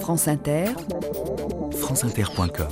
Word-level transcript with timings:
France 0.00 0.28
Inter, 0.28 0.66
Franceinter.com 1.76 2.68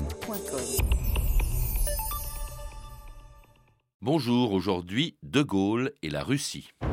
Bonjour, 4.01 4.53
aujourd'hui 4.53 5.17
De 5.23 5.43
Gaulle 5.43 5.91
et 6.03 6.11
la 6.11 6.23
Russie. 6.23 6.71
Russie, 6.81 6.89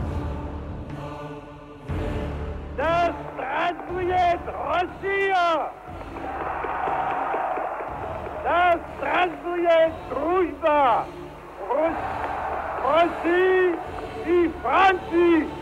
Russie, 4.47 5.31
Russie, 11.69 13.75
Russie, 14.25 14.49
Russie. 14.63 15.60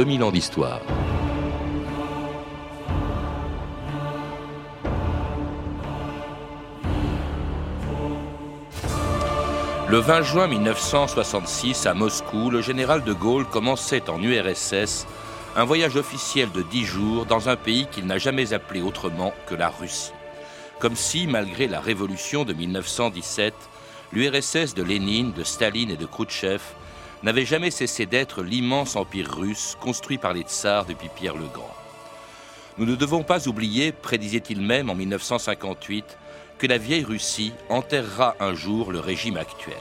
2000 0.00 0.22
ans 0.22 0.32
d'histoire. 0.32 0.80
Le 9.90 9.98
20 9.98 10.22
juin 10.22 10.46
1966, 10.46 11.84
à 11.84 11.92
Moscou, 11.92 12.48
le 12.48 12.62
général 12.62 13.04
de 13.04 13.12
Gaulle 13.12 13.44
commençait 13.44 14.08
en 14.08 14.22
URSS 14.22 15.06
un 15.54 15.64
voyage 15.64 15.96
officiel 15.96 16.50
de 16.50 16.62
10 16.62 16.84
jours 16.86 17.26
dans 17.26 17.50
un 17.50 17.56
pays 17.56 17.86
qu'il 17.92 18.06
n'a 18.06 18.16
jamais 18.16 18.54
appelé 18.54 18.80
autrement 18.80 19.34
que 19.48 19.54
la 19.54 19.68
Russie. 19.68 20.12
Comme 20.78 20.96
si, 20.96 21.26
malgré 21.26 21.66
la 21.66 21.80
révolution 21.80 22.46
de 22.46 22.54
1917, 22.54 23.52
l'URSS 24.14 24.72
de 24.72 24.82
Lénine, 24.82 25.32
de 25.32 25.44
Staline 25.44 25.90
et 25.90 25.98
de 25.98 26.06
Khrouchtchev 26.06 26.62
n'avait 27.22 27.44
jamais 27.44 27.70
cessé 27.70 28.06
d'être 28.06 28.42
l'immense 28.42 28.96
empire 28.96 29.30
russe 29.30 29.76
construit 29.80 30.18
par 30.18 30.32
les 30.32 30.42
tsars 30.42 30.86
depuis 30.86 31.08
Pierre 31.14 31.36
le 31.36 31.46
Grand. 31.46 31.74
Nous 32.78 32.86
ne 32.86 32.96
devons 32.96 33.22
pas 33.22 33.46
oublier, 33.46 33.92
prédisait-il 33.92 34.60
même 34.60 34.88
en 34.88 34.94
1958, 34.94 36.16
que 36.58 36.66
la 36.66 36.78
vieille 36.78 37.04
Russie 37.04 37.52
enterrera 37.68 38.36
un 38.40 38.54
jour 38.54 38.92
le 38.92 39.00
régime 39.00 39.36
actuel. 39.36 39.76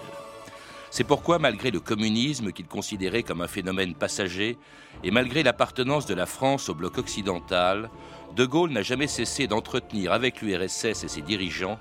C'est 0.92 1.04
pourquoi, 1.04 1.40
malgré 1.40 1.72
le 1.72 1.80
communisme 1.80 2.52
qu'il 2.52 2.66
considérait 2.66 3.24
comme 3.24 3.42
un 3.42 3.48
phénomène 3.48 3.94
passager, 3.94 4.58
et 5.04 5.12
malgré 5.12 5.44
l'appartenance 5.44 6.08
de 6.08 6.16
la 6.16 6.26
France 6.26 6.68
au 6.68 6.74
bloc 6.74 6.98
occidental, 6.98 7.90
De 8.36 8.46
Gaulle 8.46 8.72
n'a 8.72 8.82
jamais 8.82 9.08
cessé 9.08 9.48
d'entretenir 9.48 10.12
avec 10.12 10.42
l'URSS 10.42 11.04
et 11.04 11.08
ses 11.08 11.22
dirigeants 11.22 11.80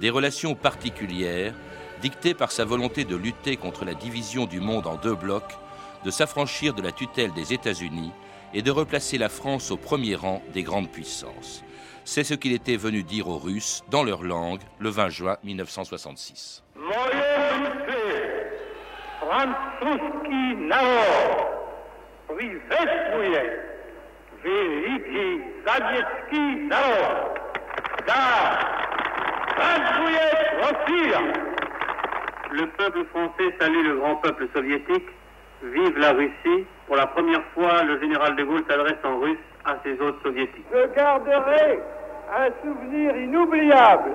des 0.00 0.10
relations 0.10 0.54
particulières, 0.54 1.54
dictées 2.01 2.33
par 2.33 2.51
sa 2.51 2.65
volonté 2.65 3.05
de 3.05 3.15
lutter 3.15 3.57
contre 3.57 3.85
la 3.85 3.93
division 3.93 4.45
du 4.45 4.59
monde 4.59 4.87
en 4.87 4.95
deux 4.95 5.15
blocs, 5.15 5.57
de 6.03 6.11
s'affranchir 6.11 6.73
de 6.73 6.81
la 6.81 6.91
tutelle 6.91 7.33
des 7.33 7.53
États-Unis 7.53 8.11
et 8.53 8.61
de 8.61 8.71
replacer 8.71 9.17
la 9.17 9.29
France 9.29 9.71
au 9.71 9.77
premier 9.77 10.15
rang 10.15 10.41
des 10.53 10.63
grandes 10.63 10.89
puissances. 10.89 11.63
C'est 12.05 12.23
ce 12.23 12.33
qu'il 12.33 12.51
était 12.51 12.75
venu 12.75 13.03
dire 13.03 13.27
aux 13.29 13.37
Russes 13.37 13.83
dans 13.89 14.03
leur 14.03 14.23
langue 14.23 14.61
le 14.79 14.89
20 14.89 15.09
juin 15.09 15.37
1966. 15.43 16.63
Moje 16.75 16.93
Rusy, 17.49 18.03
francuski 19.21 20.55
narod 20.67 21.53
приветствует 22.27 23.73
великий 24.43 25.43
советский 25.65 26.67
народ. 26.67 27.39
Да, 28.05 28.59
здравствует 29.55 30.33
Россия! 30.61 31.46
Le 32.50 32.66
peuple 32.66 33.04
français 33.06 33.54
salue 33.60 33.84
le 33.84 33.96
grand 33.96 34.16
peuple 34.16 34.48
soviétique. 34.54 35.08
Vive 35.62 35.98
la 35.98 36.12
Russie. 36.12 36.66
Pour 36.86 36.96
la 36.96 37.06
première 37.06 37.42
fois, 37.54 37.82
le 37.82 38.00
général 38.00 38.36
de 38.36 38.44
Gaulle 38.44 38.64
s'adresse 38.68 38.98
en 39.04 39.18
russe 39.18 39.38
à 39.64 39.76
ses 39.84 40.00
hôtes 40.00 40.22
soviétiques. 40.22 40.64
Je 40.72 40.94
garderai 40.94 41.80
un 42.34 42.48
souvenir 42.62 43.16
inoubliable 43.16 44.12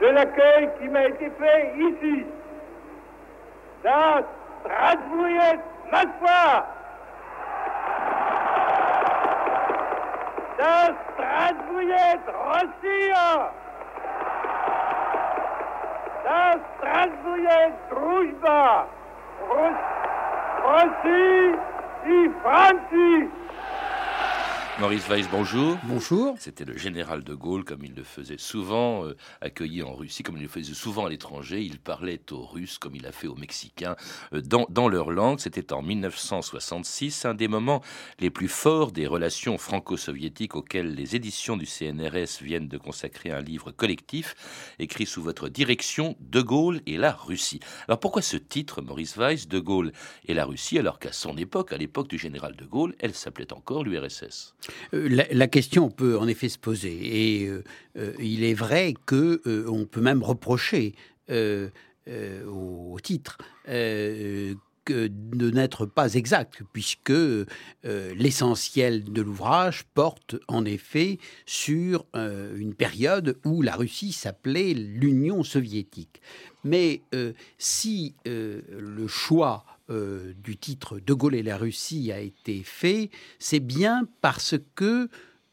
de 0.00 0.06
l'accueil 0.06 0.68
qui 0.80 0.88
m'a 0.88 1.06
été 1.06 1.30
fait 1.38 1.74
ici. 1.78 2.24
Da 3.84 4.22
Strasbourg, 4.64 5.62
Moskva. 5.92 6.66
Da 10.58 10.94
Strasbourg, 11.14 11.80
Russia. 12.52 13.52
Teraz 16.30 16.60
transuje 16.80 17.72
drużba 17.90 18.86
Rosji 20.62 21.54
i 22.06 22.30
Francji. 22.42 23.30
Maurice 24.80 25.06
Weiss, 25.10 25.26
bonjour. 25.30 25.76
Bonjour. 25.84 26.36
C'était 26.38 26.64
le 26.64 26.74
général 26.74 27.22
de 27.22 27.34
Gaulle, 27.34 27.64
comme 27.64 27.84
il 27.84 27.94
le 27.94 28.02
faisait 28.02 28.38
souvent, 28.38 29.04
euh, 29.04 29.14
accueilli 29.42 29.82
en 29.82 29.92
Russie, 29.92 30.22
comme 30.22 30.38
il 30.38 30.42
le 30.44 30.48
faisait 30.48 30.72
souvent 30.72 31.04
à 31.04 31.10
l'étranger. 31.10 31.60
Il 31.60 31.78
parlait 31.78 32.22
aux 32.30 32.46
Russes, 32.46 32.78
comme 32.78 32.96
il 32.96 33.06
a 33.06 33.12
fait 33.12 33.26
aux 33.26 33.34
Mexicains, 33.34 33.94
euh, 34.32 34.40
dans, 34.40 34.64
dans 34.70 34.88
leur 34.88 35.10
langue. 35.10 35.38
C'était 35.38 35.74
en 35.74 35.82
1966, 35.82 37.26
un 37.26 37.34
des 37.34 37.46
moments 37.46 37.82
les 38.20 38.30
plus 38.30 38.48
forts 38.48 38.90
des 38.90 39.06
relations 39.06 39.58
franco-soviétiques 39.58 40.56
auxquelles 40.56 40.94
les 40.94 41.14
éditions 41.14 41.58
du 41.58 41.66
CNRS 41.66 42.40
viennent 42.40 42.68
de 42.68 42.78
consacrer 42.78 43.30
un 43.30 43.42
livre 43.42 43.72
collectif, 43.72 44.34
écrit 44.78 45.04
sous 45.04 45.22
votre 45.22 45.50
direction, 45.50 46.16
De 46.20 46.40
Gaulle 46.40 46.80
et 46.86 46.96
la 46.96 47.12
Russie. 47.12 47.60
Alors 47.86 48.00
pourquoi 48.00 48.22
ce 48.22 48.38
titre, 48.38 48.80
Maurice 48.80 49.18
Weiss, 49.18 49.46
De 49.46 49.58
Gaulle 49.58 49.92
et 50.24 50.32
la 50.32 50.46
Russie, 50.46 50.78
alors 50.78 50.98
qu'à 50.98 51.12
son 51.12 51.36
époque, 51.36 51.74
à 51.74 51.76
l'époque 51.76 52.08
du 52.08 52.16
général 52.16 52.56
de 52.56 52.64
Gaulle, 52.64 52.94
elle 52.98 53.14
s'appelait 53.14 53.52
encore 53.52 53.84
l'URSS 53.84 54.54
La, 54.92 55.24
la 55.30 55.48
question 55.48 55.90
peut 55.90 56.18
en 56.18 56.28
effet 56.28 56.48
se 56.48 56.58
poser. 56.58 56.98
Et 57.02 57.46
euh, 57.46 57.62
euh, 57.96 58.12
il 58.18 58.44
est 58.44 58.54
vrai 58.54 58.94
que 59.06 59.40
euh, 59.46 59.66
on 59.68 59.86
peut 59.86 60.00
même 60.00 60.22
reprocher 60.22 60.94
euh, 61.30 61.68
euh, 62.08 62.44
au, 62.46 62.98
titre 63.00 63.38
euh, 63.68 64.54
de 64.88 65.50
n'être 65.50 65.86
pas 65.86 66.14
exact, 66.14 66.62
puisque 66.72 67.10
euh, 67.10 67.44
l'essentiel 67.84 69.04
de 69.04 69.22
l'ouvrage 69.22 69.84
porte 69.94 70.36
en 70.48 70.64
effet 70.64 71.18
sur 71.46 72.06
euh, 72.16 72.56
une 72.56 72.74
période 72.74 73.38
où 73.44 73.62
la 73.62 73.76
Russie 73.76 74.12
s'appelait 74.12 74.74
l'Union 74.74 75.42
soviétique. 75.42 76.20
Mais 76.64 77.02
euh, 77.14 77.32
si 77.58 78.14
le 78.24 79.06
choix 79.06 79.64
du 80.44 80.56
titre 80.56 81.00
De 81.00 81.14
Gaulle 81.14 81.34
et 81.34 81.42
la 81.42 81.56
Russie 81.56 82.12
a 82.12 82.20
été 82.20 82.62
fait, 82.62 83.10
c'est 83.40 83.58
bien 83.58 84.06
parce 84.20 84.54
que 84.76 85.08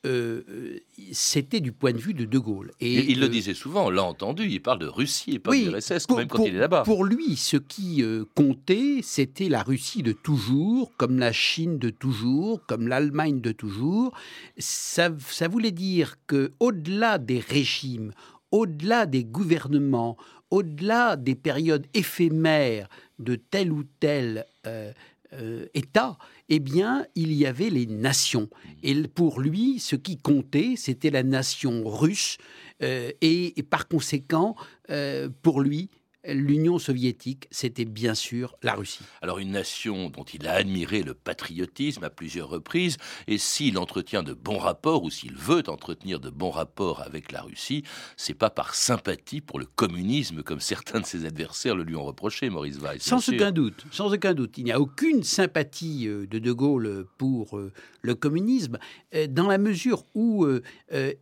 euh, 0.07 0.79
c'était 1.11 1.59
du 1.59 1.71
point 1.71 1.91
de 1.91 1.97
vue 1.97 2.13
de 2.13 2.25
De 2.25 2.37
Gaulle. 2.39 2.71
Et 2.79 3.11
il 3.11 3.19
le 3.19 3.29
disait 3.29 3.53
souvent, 3.53 3.87
on 3.87 3.89
l'a 3.89 4.03
entendu, 4.03 4.47
il 4.49 4.61
parle 4.61 4.79
de 4.79 4.87
Russie 4.87 5.31
et 5.33 5.39
pas 5.39 5.51
oui, 5.51 5.65
d'URSS, 5.65 6.07
pour- 6.07 6.17
même 6.17 6.27
quand 6.27 6.37
pour- 6.37 6.47
il 6.47 6.55
est 6.55 6.59
là-bas. 6.59 6.83
Pour 6.83 7.03
lui, 7.05 7.35
ce 7.35 7.57
qui 7.57 8.03
euh, 8.03 8.25
comptait, 8.35 8.99
c'était 9.03 9.49
la 9.49 9.63
Russie 9.63 10.03
de 10.03 10.11
toujours, 10.13 10.91
comme 10.97 11.19
la 11.19 11.31
Chine 11.31 11.77
de 11.79 11.89
toujours, 11.89 12.65
comme 12.67 12.87
l'Allemagne 12.87 13.41
de 13.41 13.51
toujours. 13.51 14.13
Ça, 14.57 15.09
ça 15.29 15.47
voulait 15.47 15.71
dire 15.71 16.15
que 16.27 16.51
au-delà 16.59 17.17
des 17.17 17.39
régimes, 17.39 18.11
au-delà 18.51 19.05
des 19.05 19.23
gouvernements, 19.23 20.17
au-delà 20.51 21.15
des 21.17 21.35
périodes 21.35 21.85
éphémères 21.93 22.87
de 23.19 23.35
tel 23.35 23.71
ou 23.71 23.83
tel 23.99 24.45
euh, 24.65 25.65
État, 25.73 26.17
eh 26.49 26.59
bien, 26.59 27.05
il 27.15 27.33
y 27.33 27.45
avait 27.45 27.69
les 27.69 27.85
nations. 27.85 28.49
Et 28.83 28.95
pour 29.03 29.39
lui, 29.39 29.79
ce 29.79 29.95
qui 29.95 30.17
comptait, 30.17 30.73
c'était 30.77 31.09
la 31.09 31.23
nation 31.23 31.83
russe. 31.85 32.37
euh, 32.83 33.11
et, 33.21 33.53
par 33.69 33.87
conséquent, 33.87 34.55
euh, 34.89 35.29
pour 35.41 35.61
lui, 35.61 35.89
l'Union 36.27 36.79
soviétique, 36.79 37.47
c'était 37.51 37.85
bien 37.85 38.13
sûr 38.13 38.55
la 38.63 38.73
Russie. 38.73 39.03
Alors 39.21 39.39
une 39.39 39.51
nation 39.51 40.09
dont 40.09 40.23
il 40.23 40.47
a 40.47 40.53
admiré 40.53 41.03
le 41.03 41.13
patriotisme 41.13 42.03
à 42.03 42.09
plusieurs 42.09 42.49
reprises, 42.49 42.97
et 43.27 43.37
s'il 43.37 43.77
entretient 43.77 44.23
de 44.23 44.33
bons 44.33 44.57
rapports, 44.57 45.03
ou 45.03 45.09
s'il 45.09 45.35
veut 45.35 45.63
entretenir 45.67 46.19
de 46.19 46.29
bons 46.29 46.51
rapports 46.51 47.01
avec 47.01 47.31
la 47.31 47.41
Russie, 47.41 47.83
c'est 48.15 48.33
pas 48.33 48.49
par 48.49 48.75
sympathie 48.75 49.41
pour 49.41 49.59
le 49.59 49.65
communisme 49.65 50.43
comme 50.43 50.59
certains 50.59 50.99
de 50.99 51.05
ses 51.05 51.25
adversaires 51.25 51.75
le 51.75 51.83
lui 51.83 51.95
ont 51.95 52.05
reproché, 52.05 52.49
Maurice 52.49 52.79
Weiss. 52.79 53.01
Sans 53.01 53.27
aucun 53.29 53.51
doute, 53.51 53.85
sans 53.91 54.13
aucun 54.13 54.33
doute. 54.33 54.57
Il 54.57 54.65
n'y 54.65 54.71
a 54.71 54.79
aucune 54.79 55.23
sympathie 55.23 56.07
euh, 56.07 56.25
de 56.27 56.39
De 56.39 56.51
Gaulle 56.51 57.05
pour 57.17 57.57
euh, 57.57 57.71
le 58.01 58.15
communisme, 58.15 58.77
euh, 59.15 59.27
dans 59.27 59.47
la 59.47 59.57
mesure 59.57 60.03
où 60.13 60.47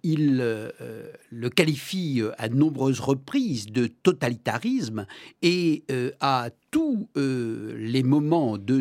il 0.03 0.37
le 0.37 1.49
qualifie 1.49 2.21
à 2.37 2.49
de 2.49 2.55
nombreuses 2.55 2.99
reprises 2.99 3.67
de 3.67 3.87
totalitarisme. 3.87 4.94
Et 5.41 5.83
à 6.19 6.49
tous 6.71 7.07
les 7.15 8.03
moments 8.03 8.57
de, 8.57 8.77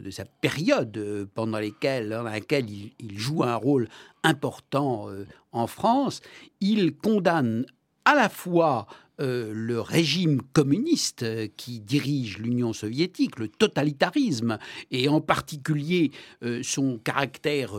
de 0.00 0.10
sa 0.10 0.24
période 0.24 1.28
pendant, 1.34 1.58
lesquels, 1.58 2.10
dans 2.10 2.22
laquelle 2.22 2.66
il, 2.70 3.18
joue 3.18 3.42
un 3.42 3.56
rôle 3.56 3.88
important 4.22 5.08
en 5.52 5.66
France, 5.66 6.20
il 6.60 6.96
condamne 6.96 7.66
à 8.04 8.14
la 8.14 8.28
fois 8.28 8.86
euh, 9.20 9.52
le 9.54 9.80
régime 9.80 10.40
communiste 10.54 11.22
euh, 11.24 11.46
qui 11.56 11.80
dirige 11.80 12.38
l'Union 12.38 12.72
soviétique, 12.72 13.38
le 13.38 13.48
totalitarisme, 13.48 14.58
et 14.90 15.08
en 15.08 15.20
particulier 15.20 16.10
euh, 16.42 16.62
son 16.62 16.98
caractère 16.98 17.72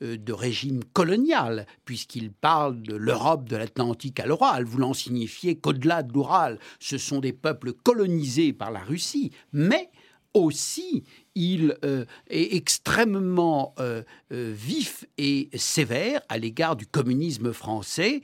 de 0.00 0.32
régime 0.32 0.82
colonial, 0.92 1.66
puisqu'il 1.84 2.32
parle 2.32 2.82
de 2.82 2.96
l'Europe 2.96 3.48
de 3.48 3.56
l'Atlantique 3.56 4.20
à 4.20 4.26
l'Oral, 4.26 4.64
voulant 4.64 4.94
signifier 4.94 5.56
qu'au-delà 5.56 6.02
de 6.02 6.12
l'Oural, 6.12 6.58
ce 6.80 6.98
sont 6.98 7.20
des 7.20 7.32
peuples 7.32 7.72
colonisés 7.72 8.52
par 8.52 8.70
la 8.70 8.80
Russie, 8.80 9.30
mais 9.52 9.90
aussi 10.34 11.04
il 11.38 11.76
euh, 11.84 12.04
est 12.30 12.56
extrêmement 12.56 13.72
euh, 13.78 14.02
euh, 14.32 14.52
vif 14.52 15.04
et 15.18 15.48
sévère 15.54 16.20
à 16.28 16.36
l'égard 16.36 16.74
du 16.74 16.84
communisme 16.84 17.52
français, 17.52 18.22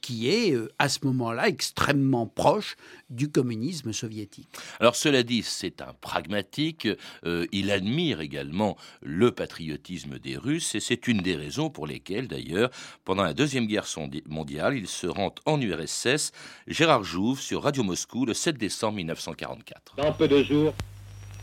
qui 0.00 0.30
est 0.30 0.56
à 0.78 0.88
ce 0.88 1.00
moment-là 1.04 1.48
extrêmement 1.48 2.26
proche 2.26 2.76
du 3.10 3.30
communisme 3.30 3.92
soviétique. 3.92 4.48
Alors 4.80 4.96
cela 4.96 5.22
dit, 5.22 5.42
c'est 5.42 5.82
un 5.82 5.92
pragmatique, 6.00 6.88
il 7.24 7.70
admire 7.70 8.20
également 8.20 8.76
le 9.02 9.32
patriotisme 9.32 10.18
des 10.18 10.36
Russes, 10.36 10.74
et 10.74 10.80
c'est 10.80 11.08
une 11.08 11.18
des 11.18 11.36
raisons 11.36 11.68
pour 11.68 11.86
lesquelles, 11.86 12.28
d'ailleurs, 12.28 12.70
pendant 13.04 13.22
la 13.22 13.34
Deuxième 13.34 13.66
Guerre 13.66 13.86
mondiale, 14.26 14.76
il 14.76 14.88
se 14.88 15.06
rend 15.06 15.34
en 15.44 15.60
URSS, 15.60 16.32
Gérard 16.66 17.04
Jouve, 17.04 17.40
sur 17.40 17.62
Radio 17.62 17.82
Moscou, 17.82 18.24
le 18.24 18.34
7 18.34 18.56
décembre 18.56 18.96
1944. 18.96 19.96
Dans 19.96 20.12
peu 20.12 20.28
de 20.28 20.42
jours, 20.42 20.72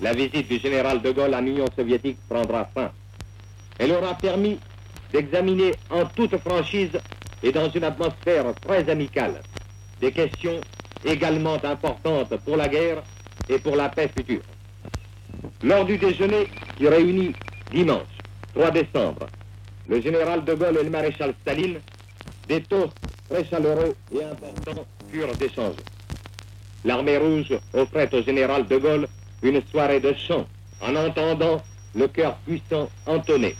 la 0.01 0.13
visite 0.13 0.47
du 0.47 0.59
général 0.59 1.01
de 1.01 1.11
Gaulle 1.11 1.33
en 1.33 1.45
Union 1.45 1.65
soviétique 1.75 2.17
prendra 2.27 2.69
fin. 2.73 2.91
Elle 3.79 3.91
aura 3.91 4.15
permis 4.15 4.59
d'examiner 5.11 5.73
en 5.89 6.05
toute 6.05 6.37
franchise 6.37 6.91
et 7.41 7.51
dans 7.51 7.69
une 7.69 7.83
atmosphère 7.83 8.53
très 8.61 8.89
amicale 8.89 9.41
des 9.99 10.11
questions 10.11 10.59
également 11.05 11.63
importantes 11.63 12.35
pour 12.45 12.57
la 12.57 12.67
guerre 12.67 13.03
et 13.49 13.59
pour 13.59 13.75
la 13.75 13.89
paix 13.89 14.09
future. 14.15 14.41
Lors 15.61 15.85
du 15.85 15.97
déjeuner 15.97 16.47
qui 16.77 16.87
réunit 16.87 17.33
dimanche 17.71 18.01
3 18.53 18.71
décembre 18.71 19.27
le 19.87 20.01
général 20.01 20.43
de 20.45 20.53
Gaulle 20.53 20.77
et 20.79 20.83
le 20.83 20.89
maréchal 20.89 21.33
Staline, 21.41 21.79
des 22.47 22.61
toasts 22.61 22.93
très 23.29 23.43
chaleureux 23.45 23.95
et 24.13 24.23
importants 24.23 24.85
furent 25.11 25.41
échangés. 25.41 25.75
L'armée 26.85 27.17
rouge 27.17 27.53
offrait 27.73 28.13
au 28.13 28.21
général 28.23 28.67
de 28.67 28.77
Gaulle 28.77 29.07
une 29.43 29.61
soirée 29.69 29.99
de 29.99 30.13
chant 30.13 30.47
en 30.81 30.95
entendant 30.95 31.61
le 31.93 32.07
cœur 32.07 32.35
puissant 32.45 32.89
entonner. 33.05 33.55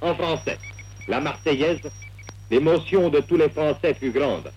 En 0.00 0.14
français, 0.14 0.58
la 1.06 1.20
Marseillaise, 1.20 1.80
l'émotion 2.50 3.08
de 3.08 3.20
tous 3.20 3.36
les 3.36 3.48
Français 3.48 3.94
fut 3.94 4.10
grande. 4.10 4.52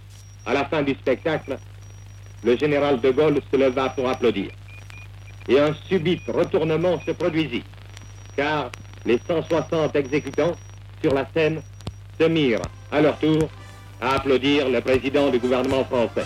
À 0.46 0.54
la 0.54 0.66
fin 0.66 0.82
du 0.82 0.94
spectacle, 0.94 1.58
le 2.44 2.58
général 2.58 3.00
de 3.00 3.12
Gaulle 3.12 3.40
se 3.52 3.58
leva 3.58 3.90
pour 3.90 4.10
applaudir. 4.10 4.50
Et 5.48 5.60
un 5.60 5.74
subit 5.88 6.22
retournement 6.28 7.00
se 7.06 7.12
produisit, 7.12 7.64
car 8.36 8.72
les 9.06 9.20
160 9.28 9.96
exécutants 9.96 10.56
sur 11.02 11.14
la 11.14 11.28
scène 11.34 11.62
se 12.20 12.26
mirent 12.26 12.62
à 12.92 13.02
leur 13.02 13.18
tour 13.18 13.50
à 14.00 14.16
applaudir 14.16 14.70
le 14.70 14.82
président 14.82 15.30
du 15.30 15.40
gouvernement 15.40 15.84
français. 15.86 16.26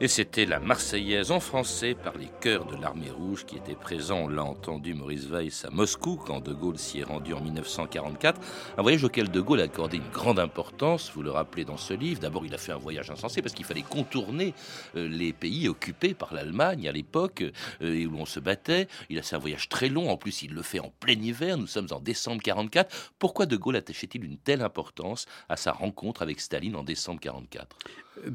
Et 0.00 0.06
c'était 0.06 0.46
la 0.46 0.60
Marseillaise 0.60 1.32
en 1.32 1.40
français 1.40 1.96
par 1.96 2.16
les 2.16 2.28
chœurs 2.40 2.66
de 2.66 2.80
l'armée 2.80 3.10
rouge 3.10 3.44
qui 3.44 3.56
étaient 3.56 3.74
présents, 3.74 4.28
l'a 4.28 4.44
entendu 4.44 4.94
Maurice 4.94 5.26
Weiss 5.26 5.64
à 5.64 5.70
Moscou 5.70 6.14
quand 6.24 6.38
De 6.38 6.52
Gaulle 6.52 6.78
s'y 6.78 7.00
est 7.00 7.04
rendu 7.04 7.34
en 7.34 7.40
1944. 7.40 8.40
Un 8.76 8.82
voyage 8.82 9.02
auquel 9.02 9.28
De 9.28 9.40
Gaulle 9.40 9.58
a 9.58 9.64
accordé 9.64 9.96
une 9.96 10.08
grande 10.12 10.38
importance, 10.38 11.10
vous 11.16 11.22
le 11.22 11.32
rappelez 11.32 11.64
dans 11.64 11.76
ce 11.76 11.94
livre. 11.94 12.20
D'abord, 12.20 12.46
il 12.46 12.54
a 12.54 12.58
fait 12.58 12.70
un 12.70 12.78
voyage 12.78 13.10
insensé 13.10 13.42
parce 13.42 13.54
qu'il 13.56 13.64
fallait 13.64 13.82
contourner 13.82 14.54
euh, 14.94 15.08
les 15.08 15.32
pays 15.32 15.68
occupés 15.68 16.14
par 16.14 16.32
l'Allemagne 16.32 16.88
à 16.88 16.92
l'époque 16.92 17.42
euh, 17.82 17.92
et 17.92 18.06
où 18.06 18.16
on 18.18 18.26
se 18.26 18.38
battait. 18.38 18.86
Il 19.10 19.18
a 19.18 19.22
fait 19.22 19.34
un 19.34 19.40
voyage 19.40 19.68
très 19.68 19.88
long, 19.88 20.10
en 20.10 20.16
plus 20.16 20.42
il 20.42 20.54
le 20.54 20.62
fait 20.62 20.78
en 20.78 20.92
plein 21.00 21.20
hiver, 21.20 21.58
nous 21.58 21.66
sommes 21.66 21.88
en 21.90 21.98
décembre 21.98 22.40
44. 22.40 23.12
Pourquoi 23.18 23.46
De 23.46 23.56
Gaulle 23.56 23.74
attachait-il 23.74 24.24
une 24.24 24.38
telle 24.38 24.62
importance 24.62 25.26
à 25.48 25.56
sa 25.56 25.72
rencontre 25.72 26.22
avec 26.22 26.40
Staline 26.40 26.76
en 26.76 26.84
décembre 26.84 27.18
44 27.18 27.76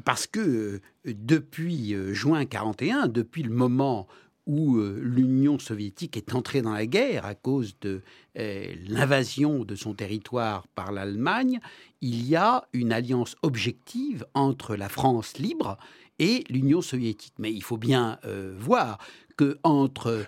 parce 0.04 0.26
que 0.26 0.40
euh, 0.40 0.80
depuis 1.04 1.94
euh, 1.94 2.12
juin 2.14 2.44
41, 2.44 3.08
depuis 3.08 3.42
le 3.42 3.50
moment 3.50 4.06
où 4.46 4.76
euh, 4.76 5.00
l'Union 5.02 5.58
soviétique 5.58 6.16
est 6.16 6.34
entrée 6.34 6.60
dans 6.60 6.72
la 6.72 6.86
guerre 6.86 7.24
à 7.24 7.34
cause 7.34 7.76
de 7.80 8.02
l'invasion 8.36 9.64
de 9.64 9.76
son 9.76 9.94
territoire 9.94 10.66
par 10.74 10.90
l'Allemagne, 10.90 11.60
il 12.00 12.26
y 12.26 12.34
a 12.34 12.66
une 12.72 12.92
alliance 12.92 13.36
objective 13.42 14.26
entre 14.34 14.74
la 14.74 14.88
France 14.88 15.38
libre 15.38 15.78
et 16.18 16.42
l'Union 16.50 16.82
soviétique. 16.82 17.34
Mais 17.38 17.52
il 17.52 17.62
faut 17.62 17.76
bien 17.76 18.18
voir 18.58 18.98
que 19.36 19.58
entre... 19.62 20.26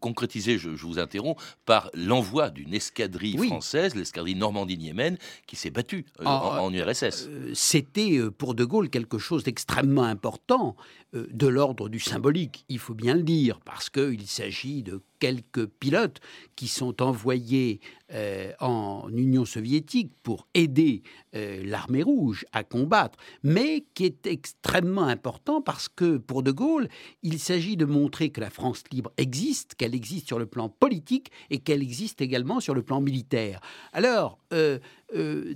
concrétiser, 0.00 0.58
je, 0.58 0.68
vous 0.68 0.98
interromps, 0.98 1.42
par 1.64 1.90
l'envoi 1.94 2.50
d'une 2.50 2.74
escadrille 2.74 3.36
française, 3.46 3.94
l'escadrille 3.94 4.34
Normandie-Niemen, 4.34 5.18
qui 5.46 5.56
s'est 5.56 5.70
battue 5.70 6.04
euh, 6.20 6.24
ah, 6.26 6.62
en, 6.62 6.72
URSS. 6.72 7.28
Euh, 7.28 7.50
c'était 7.54 8.18
euh, 8.18 8.30
pour 8.30 8.54
De 8.54 8.64
Gaulle 8.64 8.90
quelque 8.90 9.18
chose 9.18 9.42
d'extrêmement 9.44 10.04
important, 10.04 10.76
de 11.12 11.46
l'ordre 11.46 11.88
du 11.88 11.98
symbolique, 11.98 12.64
il 12.68 12.78
faut 12.78 12.92
bien 12.92 13.14
le 13.14 13.22
dire, 13.22 13.60
parce 13.64 13.88
qu'il 13.88 14.26
s'agit 14.26 14.82
de 14.82 15.00
quelques 15.18 15.66
pilotes 15.66 16.20
qui 16.54 16.68
sont 16.68 17.02
envoyés 17.02 17.80
euh, 18.12 18.52
en 18.60 19.08
Union 19.12 19.44
soviétique 19.44 20.12
pour 20.22 20.46
aider 20.54 21.02
euh, 21.34 21.62
l'armée 21.64 22.02
rouge 22.02 22.44
à 22.52 22.62
combattre, 22.62 23.18
mais 23.42 23.84
qui 23.94 24.04
est 24.04 24.26
extrêmement 24.26 25.06
important 25.06 25.60
parce 25.60 25.88
que 25.88 26.16
pour 26.16 26.42
De 26.42 26.52
Gaulle, 26.52 26.88
il 27.22 27.38
s'agit 27.38 27.76
de 27.76 27.84
montrer 27.84 28.30
que 28.30 28.40
la 28.40 28.50
France 28.50 28.84
libre 28.92 29.10
existe, 29.16 29.74
qu'elle 29.74 29.94
existe 29.94 30.28
sur 30.28 30.38
le 30.38 30.46
plan 30.46 30.68
politique 30.68 31.30
et 31.50 31.58
qu'elle 31.58 31.82
existe 31.82 32.20
également 32.20 32.60
sur 32.60 32.74
le 32.74 32.82
plan 32.82 33.00
militaire. 33.00 33.60
Alors, 33.92 34.38
euh, 34.52 34.78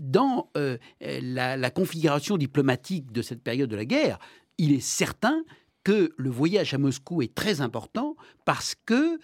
dans 0.01 0.51
la, 1.01 1.71
configuration 1.71 2.37
diplomatique 2.37 3.13
de 3.13 3.23
cette 3.23 3.43
période 3.43 3.71
de 3.71 3.77
la 3.77 3.85
guerre, 3.85 4.19
il 4.59 4.73
est 4.73 4.81
certain 4.81 5.45
que 5.85 6.13
le 6.17 6.31
voyage 6.31 6.75
à 6.75 6.79
Moscou 6.79 7.23
est 7.23 7.35
très 7.35 7.61
important 7.61 8.17
parce 8.45 8.75
que 8.87 9.19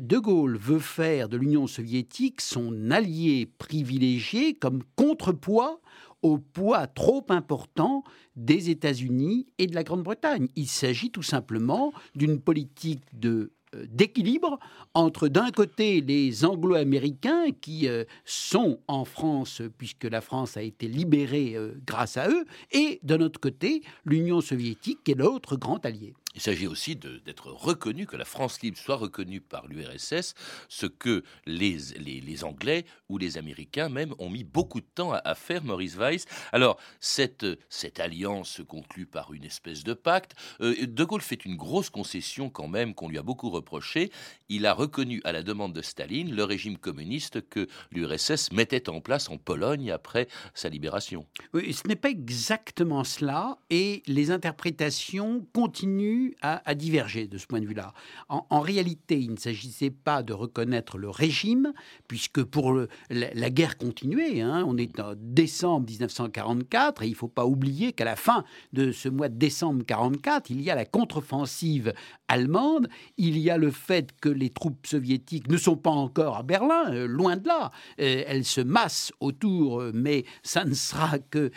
de 0.00 0.18
Gaulle 0.18 0.56
veut 0.56 0.78
faire 0.78 1.28
de 1.28 1.36
l'Union 1.36 1.66
soviétique 1.66 2.40
son 2.40 2.90
allié 2.90 3.46
privilégié 3.58 4.54
comme 4.54 4.82
contrepoids 4.96 5.80
au 6.22 6.38
poids 6.38 6.86
trop 6.86 7.24
important 7.28 8.02
des 8.34 8.70
États-Unis 8.70 9.46
et 9.58 9.66
de 9.66 9.74
la 9.74 9.84
Grande-Bretagne. 9.84 10.48
Il 10.56 10.68
s'agit 10.68 11.10
tout 11.10 11.22
simplement 11.22 11.92
d'une 12.14 12.40
politique 12.40 13.02
de 13.12 13.52
euh, 13.74 13.86
d'équilibre 13.90 14.58
entre 14.94 15.28
d'un 15.28 15.50
côté 15.50 16.00
les 16.00 16.44
anglo-américains 16.44 17.50
qui 17.60 17.88
euh, 17.88 18.04
sont 18.24 18.80
en 18.88 19.04
France 19.04 19.60
puisque 19.76 20.04
la 20.04 20.22
France 20.22 20.56
a 20.56 20.62
été 20.62 20.88
libérée 20.88 21.56
grâce 21.86 22.16
à 22.16 22.28
eux 22.28 22.44
et 22.72 23.00
d'un 23.02 23.20
autre 23.20 23.38
côté 23.38 23.82
l'Union 24.04 24.40
soviétique 24.40 25.04
qui 25.04 25.12
est 25.12 25.16
l'autre 25.18 25.56
grand 25.56 25.84
allié. 25.84 26.14
Il 26.34 26.40
s'agit 26.40 26.66
aussi 26.66 26.96
d'être 26.96 27.50
reconnu, 27.50 28.06
que 28.06 28.16
la 28.16 28.24
France 28.24 28.60
libre 28.60 28.76
soit 28.76 28.96
reconnue 28.96 29.40
par 29.40 29.66
l'URSS, 29.68 30.34
ce 30.68 30.86
que 30.86 31.22
les, 31.46 32.44
Anglais 32.44 32.84
ou 33.08 33.18
les 33.18 33.38
Américains 33.38 33.88
même 33.88 34.14
ont 34.18 34.28
mis 34.28 34.42
beaucoup 34.42 34.80
de 34.80 34.86
temps 34.94 35.12
à, 35.12 35.34
faire, 35.34 35.62
Maurice 35.62 35.96
Weiss. 35.96 36.26
Alors, 36.52 36.78
cette, 36.98 37.46
cette 37.68 38.00
alliance 38.00 38.50
se 38.50 38.62
conclut 38.62 39.06
par 39.06 39.32
une 39.32 39.44
espèce 39.44 39.84
de 39.84 39.94
pacte. 39.94 40.34
Euh, 40.60 40.86
de 40.86 41.04
Gaulle 41.04 41.20
fait 41.20 41.44
une 41.44 41.56
grosse 41.56 41.90
concession 41.90 42.50
quand 42.50 42.68
même 42.68 42.94
qu'on 42.94 43.08
lui 43.08 43.18
a 43.18 43.22
beaucoup 43.22 43.50
reproché. 43.50 44.10
Il 44.48 44.66
a 44.66 44.72
reconnu 44.72 45.20
à 45.24 45.32
la 45.32 45.42
demande 45.42 45.72
de 45.72 45.82
Staline 45.82 46.34
le 46.34 46.44
régime 46.44 46.78
communiste 46.78 47.48
que 47.48 47.68
l'URSS 47.92 48.50
mettait 48.52 48.88
en 48.88 49.00
place 49.00 49.28
en 49.30 49.38
Pologne 49.38 49.92
après 49.92 50.26
sa 50.54 50.68
libération. 50.68 51.26
Oui, 51.52 51.72
ce 51.72 51.86
n'est 51.86 51.96
pas 51.96 52.10
exactement 52.10 53.04
cela 53.04 53.58
et 53.70 54.02
les 54.06 54.30
interprétations 54.32 55.46
continuent 55.52 56.23
à, 56.42 56.74
diverger 56.74 57.26
de 57.26 57.38
ce 57.38 57.46
point 57.46 57.60
de 57.60 57.66
vue-là. 57.66 57.92
En, 58.28 58.60
réalité, 58.60 59.18
il 59.20 59.32
ne 59.32 59.36
s'agissait 59.36 59.90
pas 59.90 60.22
de 60.22 60.32
reconnaître 60.32 60.98
le 60.98 61.10
régime, 61.10 61.72
puisque 62.08 62.42
pour 62.42 62.78
la, 63.10 63.50
guerre 63.50 63.76
continuait, 63.76 64.40
hein, 64.40 64.64
on 64.66 64.76
est 64.76 65.00
en 65.00 65.14
décembre 65.16 65.88
1944, 65.88 67.02
et 67.02 67.06
il 67.06 67.10
ne 67.10 67.16
faut 67.16 67.28
pas 67.28 67.46
oublier 67.46 67.92
qu'à 67.92 68.04
la 68.04 68.16
fin 68.16 68.44
de 68.72 68.92
ce 68.92 69.08
mois 69.08 69.28
de 69.28 69.36
décembre 69.36 69.74
1944, 69.74 70.50
il 70.50 70.62
y 70.62 70.70
a 70.70 70.74
la 70.74 70.84
contre-offensive 70.84 71.92
allemande, 72.28 72.88
il 73.16 73.38
y 73.38 73.50
a 73.50 73.56
le 73.56 73.70
fait 73.70 74.10
que 74.20 74.28
les 74.28 74.50
troupes 74.50 74.86
soviétiques 74.86 75.48
ne 75.48 75.56
sont 75.56 75.76
pas 75.76 75.90
encore 75.90 76.36
à 76.36 76.42
Berlin, 76.42 76.92
euh, 76.92 77.06
loin 77.06 77.36
de 77.36 77.46
là, 77.46 77.70
euh, 78.00 78.24
elles 78.26 78.44
se 78.44 78.60
massent 78.60 79.12
autour, 79.20 79.80
euh, 79.80 79.92
mais 79.94 80.24
ça 80.42 80.64
ne 80.64 80.74
sera 80.74 81.18
que 81.18 81.50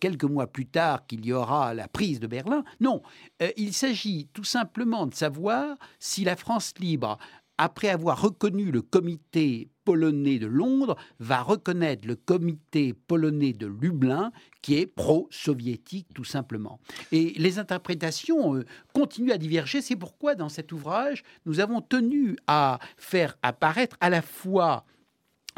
quelques 0.00 0.24
mois 0.24 0.46
plus 0.46 0.66
tard 0.66 1.06
qu'il 1.06 1.24
y 1.24 1.32
aura 1.32 1.74
la 1.74 1.88
prise 1.88 2.20
de 2.20 2.26
Berlin. 2.26 2.64
Non, 2.80 3.02
il 3.56 3.72
s'agit 3.72 3.89
tout 4.32 4.44
simplement 4.44 5.06
de 5.06 5.14
savoir 5.14 5.76
si 5.98 6.24
la 6.24 6.36
France 6.36 6.72
libre 6.78 7.18
après 7.58 7.90
avoir 7.90 8.22
reconnu 8.22 8.70
le 8.70 8.80
comité 8.80 9.68
polonais 9.84 10.38
de 10.38 10.46
Londres, 10.46 10.96
va 11.18 11.42
reconnaître 11.42 12.08
le 12.08 12.16
comité 12.16 12.94
polonais 12.94 13.52
de 13.52 13.66
Lublin, 13.66 14.32
qui 14.62 14.76
est 14.76 14.86
pro-soviétique 14.86 16.06
tout 16.14 16.24
simplement. 16.24 16.80
Et 17.12 17.34
les 17.36 17.58
interprétations 17.58 18.54
euh, 18.54 18.64
continuent 18.94 19.32
à 19.32 19.36
diverger. 19.36 19.82
C'est 19.82 19.96
pourquoi 19.96 20.34
dans 20.36 20.48
cet 20.48 20.72
ouvrage, 20.72 21.22
nous 21.44 21.60
avons 21.60 21.82
tenu 21.82 22.36
à 22.46 22.78
faire 22.96 23.36
apparaître 23.42 23.98
à 24.00 24.08
la 24.08 24.22
fois 24.22 24.86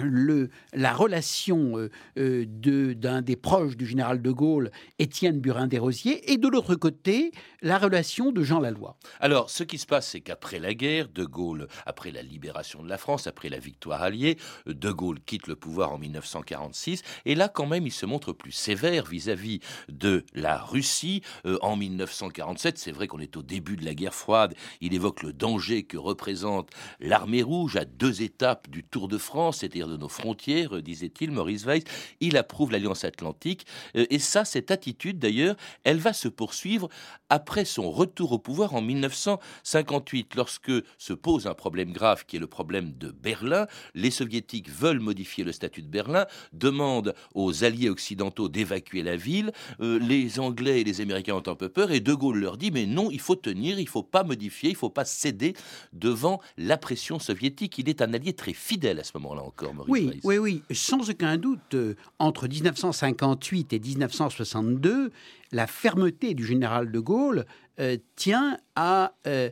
le, 0.04 0.50
la 0.73 0.92
relation 0.92 1.78
euh, 1.78 1.90
euh, 2.18 2.94
d'un 2.94 3.23
des 3.23 3.37
proches 3.37 3.76
du 3.76 3.87
général 3.87 4.23
de 4.23 4.30
Gaulle, 4.30 4.71
Étienne 4.99 5.40
Burin-Desrosiers, 5.40 6.32
et 6.32 6.37
de 6.37 6.49
l'autre 6.49 6.75
côté, 6.75 7.32
la 7.61 7.78
relation 7.78 8.32
de 8.32 8.42
Jean 8.42 8.61
Laloy. 8.61 8.94
Alors, 9.21 9.50
ce 9.50 9.64
qui 9.64 9.78
se 9.78 9.87
passe, 9.87 10.09
c'est 10.09 10.21
qu'après 10.21 10.59
la 10.59 10.75
guerre, 10.75 11.09
de 11.09 11.25
Gaulle, 11.25 11.68
après 11.87 12.11
la 12.11 12.23
libération 12.23 12.82
de 12.82 12.88
la 12.88 12.99
France, 12.99 13.26
après 13.26 13.49
la 13.49 13.59
victoire 13.59 14.02
alliée, 14.02 14.38
de 14.66 14.90
Gaulle 14.90 15.21
quitte 15.21 15.47
le 15.47 15.56
pouvoir 15.56 15.92
en 15.92 15.99
1946, 15.99 17.02
et 17.25 17.35
là, 17.35 17.49
quand 17.49 17.66
même, 17.66 17.87
il 17.87 17.92
se 17.92 18.06
montre 18.06 18.32
plus 18.32 18.52
sévère 18.52 19.04
vis-à-vis 19.06 19.61
de 19.88 20.25
la 20.35 20.59
Russie. 20.59 21.23
Euh, 21.47 21.59
en 21.62 21.76
1947, 21.76 22.78
c'est 22.78 22.92
vrai 22.92 23.06
qu'on 23.06 23.18
est 23.18 23.37
au 23.37 23.42
début 23.42 23.76
de 23.76 23.85
la 23.85 23.94
guerre 23.94 24.14
froide, 24.14 24.54
il 24.80 24.94
évoque 24.94 25.23
le 25.23 25.32
danger 25.32 25.85
que 25.85 25.97
représente 25.97 26.71
l'armée 27.00 27.42
rouge 27.42 27.76
à 27.76 27.85
deux 27.85 28.23
étapes 28.23 28.68
du 28.68 28.85
Tour 28.85 29.09
de 29.09 29.18
France, 29.18 29.59
c'est-à-dire 29.59 29.88
de 29.92 29.96
nos 29.96 30.08
frontières, 30.08 30.76
euh, 30.76 30.82
disait-il, 30.82 31.30
Maurice 31.30 31.64
Weiss. 31.64 31.84
Il 32.20 32.37
approuve 32.37 32.72
l'Alliance 32.72 33.04
Atlantique. 33.04 33.66
Euh, 33.96 34.06
et 34.11 34.18
ça, 34.18 34.44
cette 34.44 34.70
attitude, 34.70 35.18
d'ailleurs, 35.18 35.56
elle 35.84 35.99
va 35.99 36.12
se 36.12 36.28
poursuivre 36.28 36.88
après 37.28 37.64
son 37.64 37.90
retour 37.90 38.32
au 38.32 38.38
pouvoir 38.38 38.75
en 38.75 38.82
1958, 38.82 40.34
lorsque 40.34 40.72
se 40.99 41.12
pose 41.12 41.46
un 41.46 41.54
problème 41.54 41.92
grave 41.92 42.25
qui 42.26 42.37
est 42.37 42.40
le 42.40 42.46
problème 42.46 42.92
de 42.92 43.11
Berlin. 43.11 43.66
Les 43.94 44.11
soviétiques 44.11 44.70
veulent 44.70 45.00
modifier 45.00 45.44
le 45.44 45.52
statut 45.52 45.82
de 45.82 45.88
Berlin, 45.88 46.26
demandent 46.52 47.14
aux 47.34 47.64
alliés 47.64 47.88
occidentaux 47.88 48.49
d'évacuer 48.49 49.02
la 49.02 49.16
ville. 49.16 49.52
Euh, 49.80 49.99
les 49.99 50.40
Anglais 50.40 50.80
et 50.80 50.84
les 50.84 51.00
Américains 51.00 51.34
ont 51.34 51.49
un 51.50 51.54
peu 51.54 51.68
peur 51.68 51.90
et 51.90 52.00
De 52.00 52.14
Gaulle 52.14 52.38
leur 52.38 52.56
dit 52.56 52.70
mais 52.70 52.87
non, 52.87 53.11
il 53.11 53.20
faut 53.20 53.37
tenir, 53.37 53.78
il 53.78 53.88
faut 53.88 54.02
pas 54.02 54.25
modifier, 54.25 54.70
il 54.70 54.76
faut 54.76 54.90
pas 54.90 55.04
céder 55.04 55.54
devant 55.92 56.40
la 56.56 56.76
pression 56.76 57.18
soviétique. 57.18 57.78
Il 57.78 57.88
est 57.88 58.02
un 58.02 58.12
allié 58.14 58.32
très 58.32 58.52
fidèle 58.52 59.00
à 59.00 59.04
ce 59.04 59.12
moment-là 59.14 59.42
encore 59.42 59.72
oui, 59.88 60.21
oui, 60.25 60.38
oui, 60.38 60.62
sans 60.71 61.09
aucun 61.11 61.37
doute, 61.37 61.75
euh, 61.75 61.95
entre 62.19 62.49
1958 62.49 63.73
et 63.73 63.81
1962, 63.81 65.11
la 65.52 65.67
fermeté 65.67 66.35
du 66.35 66.45
général 66.45 66.91
de 66.91 66.99
Gaulle 66.99 67.45
euh, 67.81 67.97
tient 68.17 68.59
à 68.75 69.14
euh, 69.26 69.50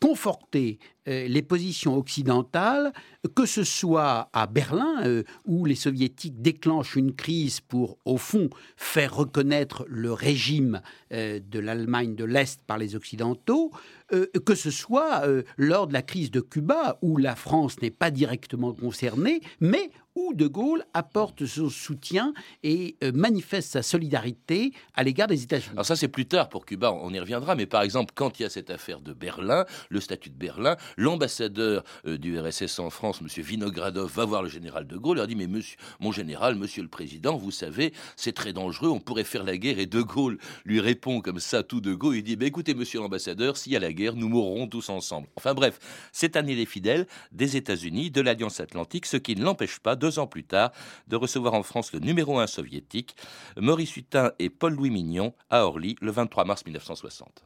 conforter 0.00 0.78
les 1.04 1.42
positions 1.42 1.98
occidentales, 1.98 2.90
que 3.34 3.44
ce 3.44 3.64
soit 3.64 4.30
à 4.32 4.46
Berlin, 4.46 5.22
où 5.44 5.66
les 5.66 5.74
soviétiques 5.74 6.40
déclenchent 6.40 6.96
une 6.96 7.12
crise 7.12 7.60
pour, 7.60 7.98
au 8.06 8.16
fond, 8.16 8.48
faire 8.76 9.14
reconnaître 9.14 9.84
le 9.88 10.10
régime 10.12 10.80
de 11.10 11.58
l'Allemagne 11.58 12.14
de 12.14 12.24
l'Est 12.24 12.62
par 12.66 12.78
les 12.78 12.96
Occidentaux, 12.96 13.72
euh, 14.14 14.26
que 14.44 14.54
ce 14.54 14.70
soit 14.70 15.26
euh, 15.26 15.42
lors 15.56 15.86
de 15.86 15.92
la 15.92 16.02
crise 16.02 16.30
de 16.30 16.40
Cuba, 16.40 16.98
où 17.02 17.16
la 17.16 17.34
France 17.34 17.80
n'est 17.80 17.90
pas 17.90 18.10
directement 18.10 18.72
concernée, 18.74 19.40
mais 19.60 19.90
où 20.14 20.34
De 20.34 20.46
Gaulle 20.46 20.84
apporte 20.92 21.46
son 21.46 21.70
soutien 21.70 22.34
et 22.62 22.96
euh, 23.02 23.12
manifeste 23.12 23.70
sa 23.70 23.82
solidarité 23.82 24.74
à 24.94 25.02
l'égard 25.02 25.26
des 25.26 25.42
États-Unis. 25.42 25.72
Alors 25.72 25.86
ça, 25.86 25.96
c'est 25.96 26.08
plus 26.08 26.26
tard 26.26 26.50
pour 26.50 26.66
Cuba, 26.66 26.92
on 26.92 27.10
y 27.14 27.18
reviendra, 27.18 27.54
mais 27.54 27.64
par 27.64 27.80
exemple, 27.80 28.12
quand 28.14 28.38
il 28.38 28.42
y 28.42 28.44
a 28.44 28.50
cette 28.50 28.68
affaire 28.68 29.00
de 29.00 29.14
Berlin, 29.14 29.64
le 29.88 30.00
statut 30.00 30.28
de 30.28 30.36
Berlin, 30.36 30.76
l'ambassadeur 30.98 31.82
du 32.04 32.38
RSS 32.38 32.78
en 32.78 32.90
France, 32.90 33.20
M. 33.22 33.42
Vinogradov, 33.42 34.12
va 34.12 34.26
voir 34.26 34.42
le 34.42 34.50
général 34.50 34.86
De 34.86 34.98
Gaulle, 34.98 35.16
leur 35.16 35.26
dit, 35.26 35.36
mais 35.36 35.46
monsieur, 35.46 35.78
mon 35.98 36.12
général, 36.12 36.56
monsieur 36.56 36.82
le 36.82 36.88
président, 36.88 37.38
vous 37.38 37.50
savez, 37.50 37.94
c'est 38.16 38.32
très 38.32 38.52
dangereux, 38.52 38.90
on 38.90 39.00
pourrait 39.00 39.24
faire 39.24 39.44
la 39.44 39.56
guerre, 39.56 39.78
et 39.78 39.86
De 39.86 40.02
Gaulle 40.02 40.36
lui 40.66 40.80
répond 40.80 41.22
comme 41.22 41.40
ça, 41.40 41.62
tout 41.62 41.80
De 41.80 41.94
Gaulle, 41.94 42.16
il 42.16 42.22
dit, 42.22 42.36
bah, 42.36 42.44
écoutez, 42.44 42.74
monsieur 42.74 43.00
l'ambassadeur, 43.00 43.56
s'il 43.56 43.72
y 43.72 43.76
a 43.76 43.80
la 43.80 43.94
guerre, 43.94 44.01
nous 44.10 44.28
mourrons 44.28 44.66
tous 44.66 44.88
ensemble. 44.88 45.28
Enfin 45.36 45.54
bref, 45.54 45.78
cette 46.12 46.36
année 46.36 46.54
les 46.54 46.66
fidèles 46.66 47.06
des 47.30 47.56
États-Unis, 47.56 48.10
de 48.10 48.20
l'Alliance 48.20 48.60
Atlantique, 48.60 49.06
ce 49.06 49.16
qui 49.16 49.36
ne 49.36 49.44
l'empêche 49.44 49.78
pas, 49.78 49.96
deux 49.96 50.18
ans 50.18 50.26
plus 50.26 50.44
tard, 50.44 50.72
de 51.08 51.16
recevoir 51.16 51.54
en 51.54 51.62
France 51.62 51.92
le 51.92 52.00
numéro 52.00 52.38
un 52.38 52.46
soviétique, 52.46 53.14
Maurice 53.56 53.96
Hutin 53.96 54.32
et 54.38 54.50
Paul-Louis 54.50 54.90
Mignon, 54.90 55.32
à 55.50 55.64
Orly, 55.64 55.96
le 56.00 56.10
23 56.10 56.44
mars 56.44 56.64
1960. 56.66 57.44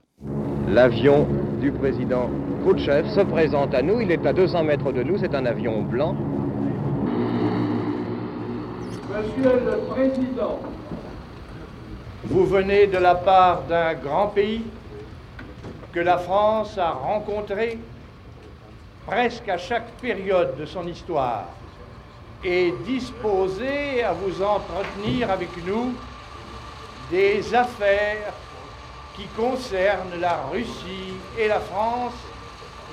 L'avion 0.69 1.29
du 1.61 1.71
président 1.71 2.31
Khrouchtchev 2.63 3.09
se 3.11 3.21
présente 3.21 3.75
à 3.75 3.83
nous. 3.83 4.01
Il 4.01 4.11
est 4.11 4.27
à 4.27 4.33
200 4.33 4.65
mètres 4.65 4.91
de 4.93 5.03
nous. 5.03 5.19
C'est 5.19 5.35
un 5.35 5.47
avion 5.47 5.83
blanc. 5.83 6.17
Monsieur 9.09 9.61
le 9.65 9.79
Président, 9.89 10.59
vous 12.25 12.45
venez 12.45 12.87
de 12.89 12.99
la 12.99 13.15
part 13.15 13.63
d'un 13.69 13.95
grand 13.95 14.27
pays 14.29 14.63
que 15.96 16.00
la 16.00 16.18
France 16.18 16.78
a 16.78 16.92
rencontré 16.92 17.78
presque 19.06 19.50
à 19.50 19.58
chaque 19.58 19.92
période 20.02 20.58
de 20.58 20.66
son 20.66 20.88
histoire 20.88 21.46
et 22.44 22.74
disposé 22.86 24.04
à 24.04 24.14
vous 24.14 24.42
entretenir 24.42 25.30
avec 25.30 25.50
nous 25.66 25.94
des 27.10 27.54
affaires 27.54 28.34
qui 29.16 29.26
concernent 29.36 30.20
la 30.20 30.38
Russie 30.52 31.14
et 31.38 31.48
la 31.48 31.60
France 31.60 32.14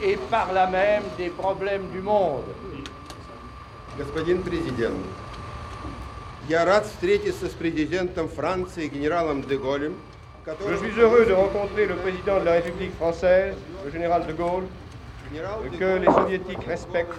et 0.03 0.17
par 0.31 0.53
là 0.53 0.67
même 0.67 1.03
des 1.17 1.31
problèmes 1.31 1.89
du 1.91 2.01
monde. 2.01 2.45
Господин 3.97 4.43
президент, 4.43 5.05
я 6.49 6.65
рад 6.65 6.87
встретиться 6.87 7.49
с 7.49 7.53
президентом 7.53 8.29
Франции 8.29 8.89
генералом 8.89 9.43
де 9.43 9.57
Голлем 9.57 9.95
je 10.46 10.76
suis 10.76 11.00
heureux 11.00 11.26
de 11.26 11.34
rencontrer 11.34 11.86
le 11.86 11.96
président 11.96 12.40
de 12.40 12.46
la 12.46 12.54
République 12.54 12.94
française, 12.96 13.56
le 13.86 13.92
général 13.92 14.26
de 14.28 14.34
Gaulle, 14.34 14.66
que 15.80 15.98
les 16.00 16.06
soviétiques 16.06 16.66
respectent 16.68 17.14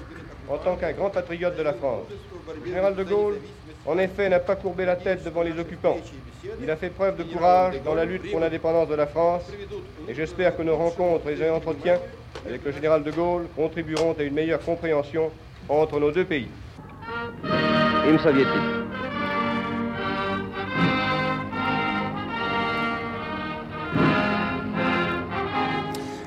en 0.48 0.58
tant 0.58 0.76
qu'un 0.76 0.92
grand 0.92 1.10
patriote 1.10 1.56
de 1.56 1.62
la 1.62 1.72
France. 1.72 2.06
Le 2.60 2.66
général 2.66 2.94
de 2.94 3.02
Gaulle, 3.02 3.40
en 3.86 3.98
effet, 3.98 4.28
n'a 4.28 4.40
pas 4.40 4.56
courbé 4.56 4.84
la 4.84 4.96
tête 4.96 5.24
devant 5.24 5.42
les 5.42 5.58
occupants. 5.58 5.96
Il 6.60 6.70
a 6.70 6.76
fait 6.76 6.90
preuve 6.90 7.16
de 7.16 7.22
courage 7.22 7.82
dans 7.82 7.94
la 7.94 8.04
lutte 8.04 8.30
pour 8.30 8.40
l'indépendance 8.40 8.88
de 8.88 8.94
la 8.94 9.06
France 9.06 9.50
et 10.06 10.14
j'espère 10.14 10.56
que 10.56 10.62
nos 10.62 10.76
rencontres 10.76 11.28
et 11.28 11.50
entretiens 11.50 11.98
avec 12.46 12.62
le 12.64 12.72
général 12.72 13.02
de 13.02 13.10
Gaulle 13.10 13.46
contribueront 13.56 14.14
à 14.18 14.22
une 14.22 14.34
meilleure 14.34 14.60
compréhension 14.60 15.30
entre 15.68 15.98
nos 15.98 16.10
deux 16.10 16.26
pays. 16.26 16.48
Soviétique. 18.22 18.83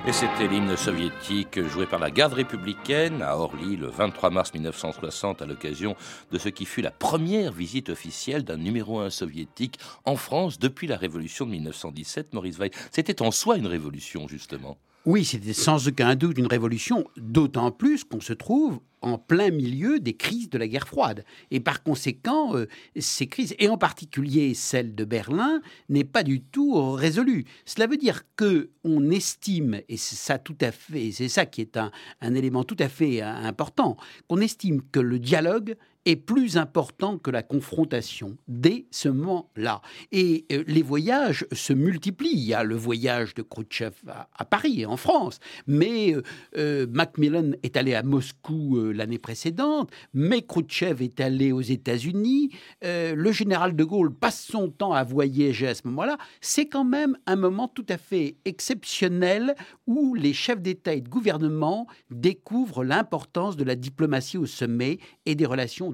Et 0.08 0.14
c'était 0.14 0.48
l'hymne 0.48 0.78
soviétique 0.78 1.62
joué 1.68 1.86
par 1.86 2.00
la 2.00 2.10
garde 2.10 2.32
républicaine 2.32 3.22
à 3.22 3.36
Orly 3.36 3.76
le 3.76 3.88
23 3.88 4.30
mars 4.30 4.54
1960 4.54 5.42
à 5.42 5.46
l'occasion 5.46 5.98
de 6.32 6.38
ce 6.38 6.48
qui 6.48 6.64
fut 6.64 6.82
la 6.82 6.92
première 6.92 7.52
visite 7.52 7.90
officielle 7.90 8.46
d'un 8.46 8.56
numéro 8.56 9.02
1 9.02 9.10
soviétique 9.10 9.78
en 10.06 10.16
France 10.16 10.60
depuis 10.60 10.88
la 10.88 10.96
révolution 10.96 11.46
de 11.46 11.52
1917, 11.52 12.34
Maurice 12.34 12.58
Weill. 12.58 12.72
C'était 12.90 13.22
en 13.22 13.32
soi 13.32 13.58
une 13.58 13.68
révolution, 13.68 14.30
justement. 14.30 14.78
Oui, 15.08 15.24
c'était 15.24 15.54
sans 15.54 15.88
aucun 15.88 16.16
doute 16.16 16.38
une 16.38 16.48
révolution, 16.48 17.06
d'autant 17.16 17.72
plus 17.72 18.04
qu'on 18.04 18.20
se 18.20 18.34
trouve 18.34 18.82
en 19.02 19.18
plein 19.18 19.52
milieu 19.52 20.02
des 20.02 20.18
crises 20.18 20.50
de 20.50 20.58
la 20.58 20.68
guerre 20.68 20.86
froide. 20.86 21.24
Et 21.50 21.62
par 21.62 21.82
conséquent, 21.82 22.58
euh, 22.58 22.68
ces 22.98 23.28
crises, 23.28 23.56
et 23.58 23.70
en 23.70 23.78
particulier 23.78 24.54
celle 24.54 24.96
de 24.96 25.06
Berlin, 25.06 25.62
n'est 25.88 26.04
pas 26.04 26.24
du 26.24 26.42
tout 26.42 26.92
résolue. 26.92 27.46
Cela 27.64 27.88
veut 27.88 27.96
dire 27.96 28.24
que 28.36 28.70
on 28.84 29.10
estime, 29.10 29.80
et 29.88 29.96
c'est 29.96 30.18
ça 30.18 30.40
tout 30.40 30.58
à 30.60 30.74
fait, 30.74 31.14
c'est 31.14 31.30
ça 31.30 31.46
qui 31.46 31.62
est 31.62 31.78
un, 31.78 31.90
un 32.20 32.36
élément 32.36 32.66
tout 32.66 32.76
à 32.78 32.90
fait 32.90 33.24
euh, 33.24 33.34
important, 33.34 33.96
qu'on 34.28 34.42
estime 34.42 34.82
que 34.92 35.00
le 35.00 35.20
dialogue 35.20 35.78
est 36.08 36.16
plus 36.16 36.56
important 36.56 37.18
que 37.18 37.30
la 37.30 37.44
confrontation 37.44 38.38
dès 38.48 38.86
ce 38.92 39.10
moment-là. 39.10 39.82
Et 40.14 40.46
euh, 40.54 40.64
les 40.66 40.82
voyages 40.82 41.46
se 41.52 41.74
multiplient. 41.74 42.32
Il 42.32 42.46
y 42.46 42.54
a 42.54 42.64
le 42.64 42.76
voyage 42.76 43.34
de 43.34 43.42
Khrouchtchev 43.42 43.94
à, 44.08 44.46
Paris 44.46 44.82
et 44.82 44.86
en 44.86 44.96
France, 44.96 45.40
mais 45.68 46.16
euh, 46.16 46.22
euh, 46.56 46.88
Macmillan 46.90 47.52
est 47.62 47.76
allé 47.76 47.94
à 47.94 48.04
Moscou 48.04 48.80
l'année 48.94 49.18
précédente, 49.18 49.92
mais 50.14 50.42
Khrouchtchev 50.42 51.04
est 51.04 51.20
allé 51.20 51.52
aux 51.52 51.62
États-Unis. 51.62 52.52
le 52.82 53.32
général 53.32 53.76
de 53.76 53.84
Gaulle 53.84 54.14
passe 54.14 54.42
son 54.42 54.70
temps 54.70 54.94
à 54.94 55.04
voyager 55.04 55.68
à 55.68 55.76
ce 55.76 55.82
moment-là. 55.88 56.18
C'est 56.40 56.68
quand 56.68 56.86
même 56.86 57.18
un 57.26 57.36
moment 57.36 57.68
tout 57.68 57.86
à 57.90 57.98
fait 57.98 58.38
exceptionnel 58.46 59.56
où 59.86 60.16
les 60.16 60.34
chefs 60.34 60.62
d'État 60.62 60.94
et 60.94 61.02
de 61.02 61.10
gouvernement 61.10 61.88
découvrent 62.12 62.86
l'importance 62.86 63.58
de 63.58 63.66
la 63.66 63.76
diplomatie 63.76 64.38
au 64.38 64.46
sommet 64.46 65.00
et 65.26 65.36
des 65.36 65.46
relations 65.46 65.92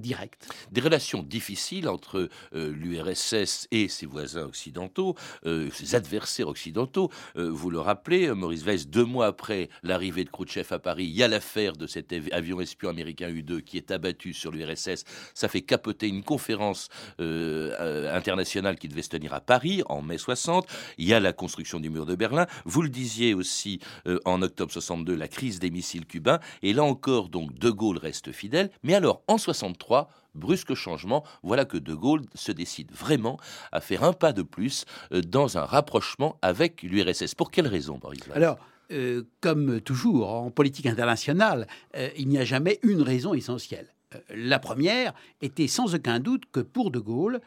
Des 0.71 0.81
relations 0.81 1.23
difficiles 1.23 1.87
entre 1.87 2.29
euh, 2.53 2.71
l'URSS 2.73 3.67
et 3.71 3.87
ses 3.87 4.05
voisins 4.05 4.43
occidentaux, 4.43 5.15
euh, 5.45 5.69
ses 5.71 5.95
adversaires 5.95 6.47
occidentaux. 6.47 7.09
Euh, 7.37 7.49
vous 7.49 7.69
le 7.69 7.79
rappelez, 7.79 8.31
Maurice 8.33 8.63
Weiss, 8.63 8.87
deux 8.87 9.05
mois 9.05 9.27
après 9.27 9.69
l'arrivée 9.81 10.25
de 10.25 10.29
Khrouchtchev 10.29 10.73
à 10.73 10.79
Paris, 10.79 11.05
il 11.05 11.15
y 11.15 11.23
a 11.23 11.27
l'affaire 11.27 11.73
de 11.73 11.87
cet 11.87 12.13
avion 12.31 12.59
espion 12.59 12.89
américain 12.89 13.29
U-2 13.29 13.61
qui 13.61 13.77
est 13.77 13.91
abattu 13.91 14.33
sur 14.33 14.51
l'URSS. 14.51 15.05
Ça 15.33 15.47
fait 15.47 15.61
capoter 15.61 16.07
une 16.07 16.23
conférence 16.23 16.89
internationale 17.19 18.77
qui 18.77 18.87
devait 18.87 19.01
se 19.01 19.09
tenir 19.09 19.33
à 19.33 19.41
Paris 19.41 19.83
en 19.87 20.01
mai 20.01 20.17
60. 20.17 20.67
Il 20.97 21.07
y 21.07 21.13
a 21.13 21.19
la 21.19 21.33
construction 21.33 21.79
du 21.79 21.89
mur 21.89 22.05
de 22.05 22.15
Berlin. 22.15 22.47
Vous 22.65 22.81
le 22.81 22.89
disiez 22.89 23.33
aussi 23.33 23.79
en 24.25 24.41
octobre 24.41 24.71
62, 24.71 25.15
la 25.15 25.27
crise 25.27 25.59
des 25.59 25.71
missiles 25.71 26.05
cubains. 26.05 26.39
Et 26.61 26.73
là 26.73 26.83
encore, 26.83 27.29
donc, 27.29 27.57
De 27.57 27.69
Gaulle 27.69 27.97
reste 27.97 28.31
fidèle. 28.31 28.69
Mais 28.83 28.93
alors, 28.93 29.23
en 29.27 29.37
63, 29.37 29.92
brusque 30.35 30.73
changement, 30.73 31.23
voilà 31.43 31.65
que 31.65 31.77
De 31.77 31.93
Gaulle 31.93 32.23
se 32.33 32.51
décide 32.51 32.91
vraiment 32.91 33.37
à 33.71 33.81
faire 33.81 34.03
un 34.03 34.13
pas 34.13 34.33
de 34.33 34.41
plus 34.41 34.85
euh, 35.11 35.21
dans 35.21 35.57
un 35.57 35.65
rapprochement 35.65 36.37
avec 36.41 36.81
l'URSS. 36.83 37.35
Pour 37.35 37.51
quelle 37.51 37.67
raison, 37.67 37.97
Boris 37.97 38.21
Alors, 38.33 38.57
euh, 38.91 39.23
comme 39.41 39.81
toujours 39.81 40.31
en 40.33 40.51
politique 40.51 40.85
internationale, 40.85 41.67
euh, 41.95 42.09
il 42.17 42.27
n'y 42.27 42.37
a 42.37 42.45
jamais 42.45 42.79
une 42.83 43.01
raison 43.01 43.33
essentielle. 43.33 43.87
la 44.29 44.59
première 44.59 45.13
était 45.41 45.67
sans 45.67 45.95
aucun 45.95 46.19
doute 46.19 46.43
que 46.51 46.59
pour 46.59 46.91
De 46.91 46.99
Gaulle, 46.99 47.39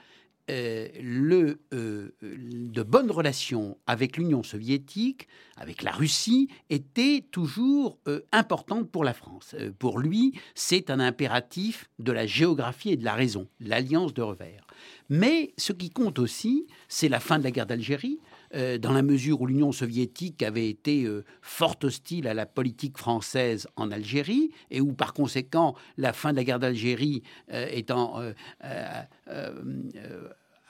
euh, 0.48 0.86
le, 1.02 1.58
euh, 1.74 2.10
de 2.22 2.82
bonnes 2.84 3.10
relations 3.10 3.76
avec 3.88 4.16
l'Union 4.16 4.44
soviétique, 4.44 5.26
avec 5.56 5.82
la 5.82 5.90
Russie, 5.90 6.48
étaient 6.70 7.24
toujours 7.32 7.98
euh, 8.06 8.20
importantes 8.30 8.88
pour 8.88 9.02
la 9.02 9.12
France. 9.12 9.56
pour 9.80 9.98
lui, 9.98 10.38
c'est 10.54 10.90
un 10.90 11.00
impératif 11.00 11.90
de 11.98 12.12
la 12.12 12.26
géographie 12.26 12.90
et 12.90 12.96
de 12.96 13.04
la 13.04 13.14
raison, 13.14 13.48
l'alliance 13.58 14.14
de 14.14 14.22
revers. 14.22 14.64
Mais 15.08 15.52
ce 15.56 15.72
qui 15.72 15.90
compte 15.90 16.20
aussi, 16.20 16.66
c'est 16.88 17.08
la 17.08 17.18
fin 17.18 17.38
de 17.38 17.44
la 17.44 17.50
guerre 17.50 17.66
d'Algérie, 17.66 18.20
euh, 18.56 18.78
dans 18.78 18.92
la 18.92 19.02
mesure 19.02 19.42
où 19.42 19.46
l'Union 19.46 19.70
soviétique 19.70 20.42
avait 20.42 20.70
été 20.70 21.04
euh, 21.04 21.25
fort 21.42 21.76
hostile 21.82 22.26
à 22.26 22.32
la 22.32 22.46
politique 22.46 22.96
française 22.96 23.68
en 23.76 23.90
Algérie, 23.90 24.50
et 24.70 24.80
où 24.80 24.94
par 24.94 25.12
conséquent 25.12 25.75
la 25.98 26.14
fin 26.14 26.30
de 26.30 26.36
la 26.36 26.44
guerre 26.44 26.58
d'Algérie 26.58 27.22
euh, 27.52 27.68
étant 27.70 28.22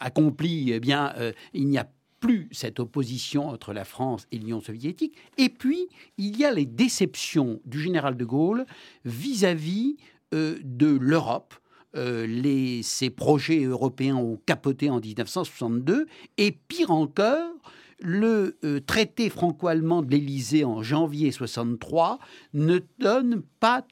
accomplie, 0.01 0.73
eh 0.73 0.81
bien, 0.81 1.15
il 1.55 1.69
n'y 1.69 1.79
a 1.79 1.89
plus 2.21 2.49
cette 2.51 2.81
opposition 2.81 3.49
entre 3.49 3.73
la 3.73 3.85
France 3.85 4.27
et 4.33 4.39
l'Union 4.39 4.61
soviétique. 4.61 5.15
Et 5.39 5.49
puis, 5.49 5.89
il 6.19 6.37
y 6.37 6.45
a 6.45 6.53
les 6.53 6.67
déceptions 6.67 7.61
du 7.65 7.81
général 7.81 8.17
de 8.17 8.25
Gaulle 8.25 8.67
vis-à-vis 9.05 9.97
de 10.33 10.99
l'Europe, 11.01 11.55
les, 11.95 12.83
ces 12.83 13.11
projets 13.11 13.65
européens 13.65 14.17
ont 14.17 14.39
capoté 14.45 14.91
en 14.91 15.01
1962, 15.01 16.07
et 16.37 16.53
pire 16.53 16.91
encore, 16.91 17.53
le 18.01 18.59
euh, 18.65 18.81
traité 18.81 19.31
franco-allemand 19.31 20.03
de 20.03 20.11
l'Élysée 20.11 20.65
en 20.65 20.83
janvier 20.83 21.33
63 21.33 22.19
ne 22.53 22.81
donne 22.99 23.43
pas 23.67 23.85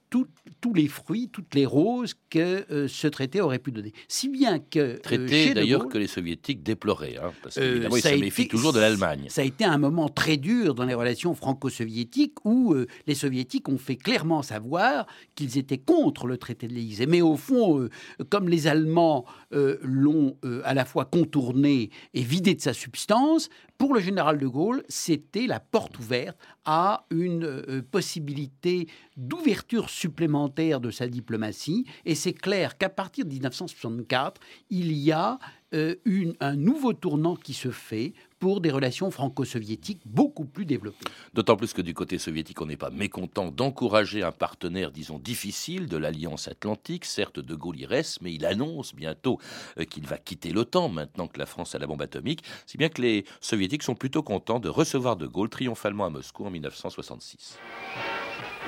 tous 0.60 0.72
les 0.72 0.86
fruits, 0.86 1.28
toutes 1.30 1.56
les 1.56 1.66
roses 1.66 2.14
que 2.30 2.64
euh, 2.70 2.86
ce 2.86 3.08
traité 3.08 3.40
aurait 3.40 3.58
pu 3.58 3.72
donner. 3.72 3.92
Si 4.06 4.28
bien 4.28 4.60
que... 4.60 4.78
Euh, 4.78 4.98
traité 4.98 5.52
d'ailleurs 5.52 5.88
que 5.88 5.98
les 5.98 6.06
soviétiques 6.06 6.62
déploraient, 6.62 7.16
hein, 7.16 7.32
parce 7.42 7.56
qu'évidemment 7.56 7.96
ils 7.96 8.02
se 8.02 8.14
méfient 8.14 8.46
toujours 8.46 8.72
de 8.72 8.78
l'Allemagne. 8.78 9.26
Ça 9.30 9.40
a 9.40 9.44
été 9.44 9.64
un 9.64 9.76
moment 9.76 10.08
très 10.08 10.36
dur 10.36 10.76
dans 10.76 10.84
les 10.84 10.94
relations 10.94 11.34
franco-soviétiques 11.34 12.44
où 12.44 12.74
les 13.06 13.14
soviétiques 13.16 13.68
ont 13.68 13.76
fait 13.76 13.96
clairement 13.96 14.42
savoir 14.42 15.06
qu'ils 15.34 15.58
étaient 15.58 15.78
contre 15.78 16.28
le 16.28 16.38
traité 16.38 16.68
de 16.68 16.72
l'Élysée. 16.72 17.06
Mais 17.06 17.20
au 17.20 17.36
fond, 17.36 17.88
comme 18.30 18.48
les 18.48 18.68
Allemands 18.68 19.24
l'ont 19.50 20.38
à 20.62 20.72
la 20.72 20.84
fois 20.84 21.04
contourné 21.04 21.90
et 22.14 22.22
vidé 22.22 22.54
de 22.54 22.60
sa 22.60 22.72
substance, 22.72 23.50
pour 23.78 23.92
le 23.92 24.00
général 24.00 24.38
de 24.38 24.46
Gaulle, 24.46 24.84
c'était 24.88 25.46
la 25.46 25.58
porte 25.58 25.98
ouverte 25.98 26.38
à 26.64 27.04
une 27.10 27.44
euh, 27.44 27.82
possibilité 27.82 28.86
d'ouverture 29.16 29.63
supplémentaire 29.88 30.80
de 30.80 30.90
sa 30.90 31.08
diplomatie. 31.08 31.86
Et 32.04 32.14
c'est 32.14 32.32
clair 32.32 32.78
qu'à 32.78 32.88
partir 32.88 33.24
de 33.24 33.30
1964, 33.30 34.40
il 34.70 34.92
y 34.92 35.12
a 35.12 35.38
euh, 35.74 35.96
un 36.40 36.54
nouveau 36.54 36.92
tournant 36.92 37.34
qui 37.34 37.52
se 37.52 37.70
fait 37.70 38.12
pour 38.38 38.60
des 38.60 38.70
relations 38.70 39.10
franco-soviétiques 39.10 40.02
beaucoup 40.04 40.44
plus 40.44 40.66
développées. 40.66 41.06
D'autant 41.32 41.56
plus 41.56 41.72
que 41.72 41.82
du 41.82 41.94
côté 41.94 42.18
soviétique, 42.18 42.60
on 42.60 42.66
n'est 42.66 42.76
pas 42.76 42.90
mécontent 42.90 43.50
d'encourager 43.50 44.22
un 44.22 44.30
partenaire, 44.32 44.92
disons, 44.92 45.18
difficile 45.18 45.86
de 45.86 45.96
l'Alliance 45.96 46.46
Atlantique. 46.46 47.06
Certes, 47.06 47.40
De 47.40 47.54
Gaulle 47.54 47.80
y 47.80 47.86
reste, 47.86 48.20
mais 48.20 48.32
il 48.32 48.46
annonce 48.46 48.94
bientôt 48.94 49.40
euh, 49.78 49.84
qu'il 49.84 50.06
va 50.06 50.18
quitter 50.18 50.52
l'OTAN 50.52 50.90
maintenant 50.90 51.26
que 51.26 51.38
la 51.38 51.46
France 51.46 51.74
a 51.74 51.78
la 51.78 51.86
bombe 51.86 52.02
atomique, 52.02 52.44
si 52.66 52.76
bien 52.76 52.88
que 52.88 53.02
les 53.02 53.24
soviétiques 53.40 53.82
sont 53.82 53.94
plutôt 53.94 54.22
contents 54.22 54.60
de 54.60 54.68
recevoir 54.68 55.16
De 55.16 55.26
Gaulle 55.26 55.48
triomphalement 55.48 56.04
à 56.04 56.10
Moscou 56.10 56.44
en 56.44 56.50
1966. 56.50 57.58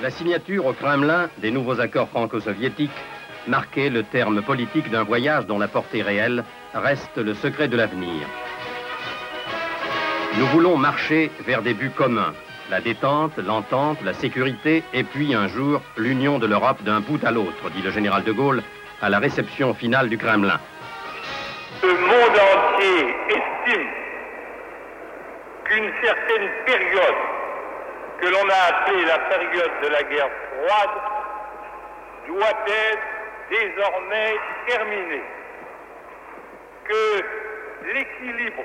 La 0.01 0.11
signature 0.11 0.65
au 0.65 0.73
Kremlin 0.73 1.29
des 1.39 1.51
nouveaux 1.51 1.79
accords 1.79 2.09
franco-soviétiques 2.09 2.91
marquait 3.47 3.89
le 3.89 4.03
terme 4.03 4.41
politique 4.41 4.91
d'un 4.91 5.03
voyage 5.03 5.45
dont 5.45 5.57
la 5.57 5.67
portée 5.67 6.01
réelle 6.01 6.43
reste 6.73 7.17
le 7.17 7.33
secret 7.33 7.67
de 7.67 7.77
l'avenir. 7.77 8.27
Nous 10.37 10.45
voulons 10.47 10.77
marcher 10.77 11.31
vers 11.45 11.63
des 11.63 11.73
buts 11.73 11.89
communs, 11.89 12.33
la 12.69 12.81
détente, 12.81 13.37
l'entente, 13.37 13.97
la 14.03 14.13
sécurité, 14.13 14.83
et 14.93 15.03
puis 15.03 15.33
un 15.33 15.47
jour 15.47 15.81
l'union 15.95 16.37
de 16.37 16.45
l'Europe 16.45 16.83
d'un 16.83 16.99
bout 16.99 17.23
à 17.23 17.31
l'autre, 17.31 17.69
dit 17.75 17.81
le 17.81 17.89
général 17.89 18.23
de 18.23 18.31
Gaulle 18.31 18.61
à 19.01 19.09
la 19.09 19.19
réception 19.19 19.73
finale 19.73 20.09
du 20.09 20.17
Kremlin. 20.17 20.59
Le 21.81 21.89
monde 21.89 22.37
entier 22.53 23.15
estime 23.29 23.87
qu'une 25.65 25.91
certaine 26.03 26.49
période 26.65 27.36
que 28.19 28.27
l'on 28.27 28.49
a 28.49 28.75
appelée 28.75 29.05
la 29.05 29.19
période 29.19 29.71
de 29.83 29.87
la 29.89 30.03
guerre 30.03 30.29
froide 30.51 30.89
doit 32.27 32.65
être 32.67 33.01
désormais 33.49 34.35
terminée. 34.67 35.23
Que 36.85 37.25
l'équilibre 37.93 38.63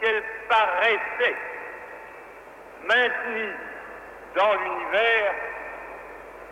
qu'elle 0.00 0.22
paraissait 0.48 1.36
maintenue 2.84 3.54
dans 4.34 4.54
l'univers 4.54 5.34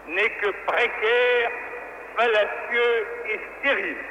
n'est 0.06 0.30
que 0.30 0.50
précaire, 0.66 1.50
fallacieux 2.16 3.06
et 3.26 3.40
stérile, 3.58 4.04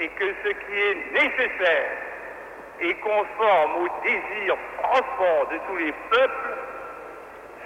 et 0.00 0.08
que 0.08 0.34
ce 0.44 0.48
qui 0.48 0.80
est 0.80 1.12
nécessaire 1.12 2.07
et 2.80 2.94
conforme 2.94 3.82
au 3.82 3.88
désir 4.04 4.56
profond 4.82 5.44
de 5.50 5.58
tous 5.66 5.76
les 5.76 5.92
peuples, 6.10 6.56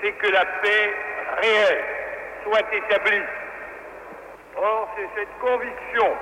c'est 0.01 0.13
que 0.13 0.27
la 0.29 0.45
paix 0.45 0.95
réelle 1.41 1.85
soit 2.45 2.65
établie. 2.73 3.23
Or, 4.57 4.89
c'est 4.97 5.09
cette 5.21 5.39
conviction 5.41 6.17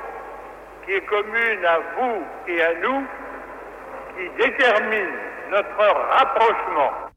qui 0.85 0.93
est 0.93 1.07
commune 1.07 1.65
à 1.65 1.79
vous 1.97 2.25
et 2.49 2.63
à 2.63 2.75
nous 2.75 3.05
qui 4.17 4.29
détermine 4.43 5.11
notre 5.51 5.77
rapprochement. 5.77 7.10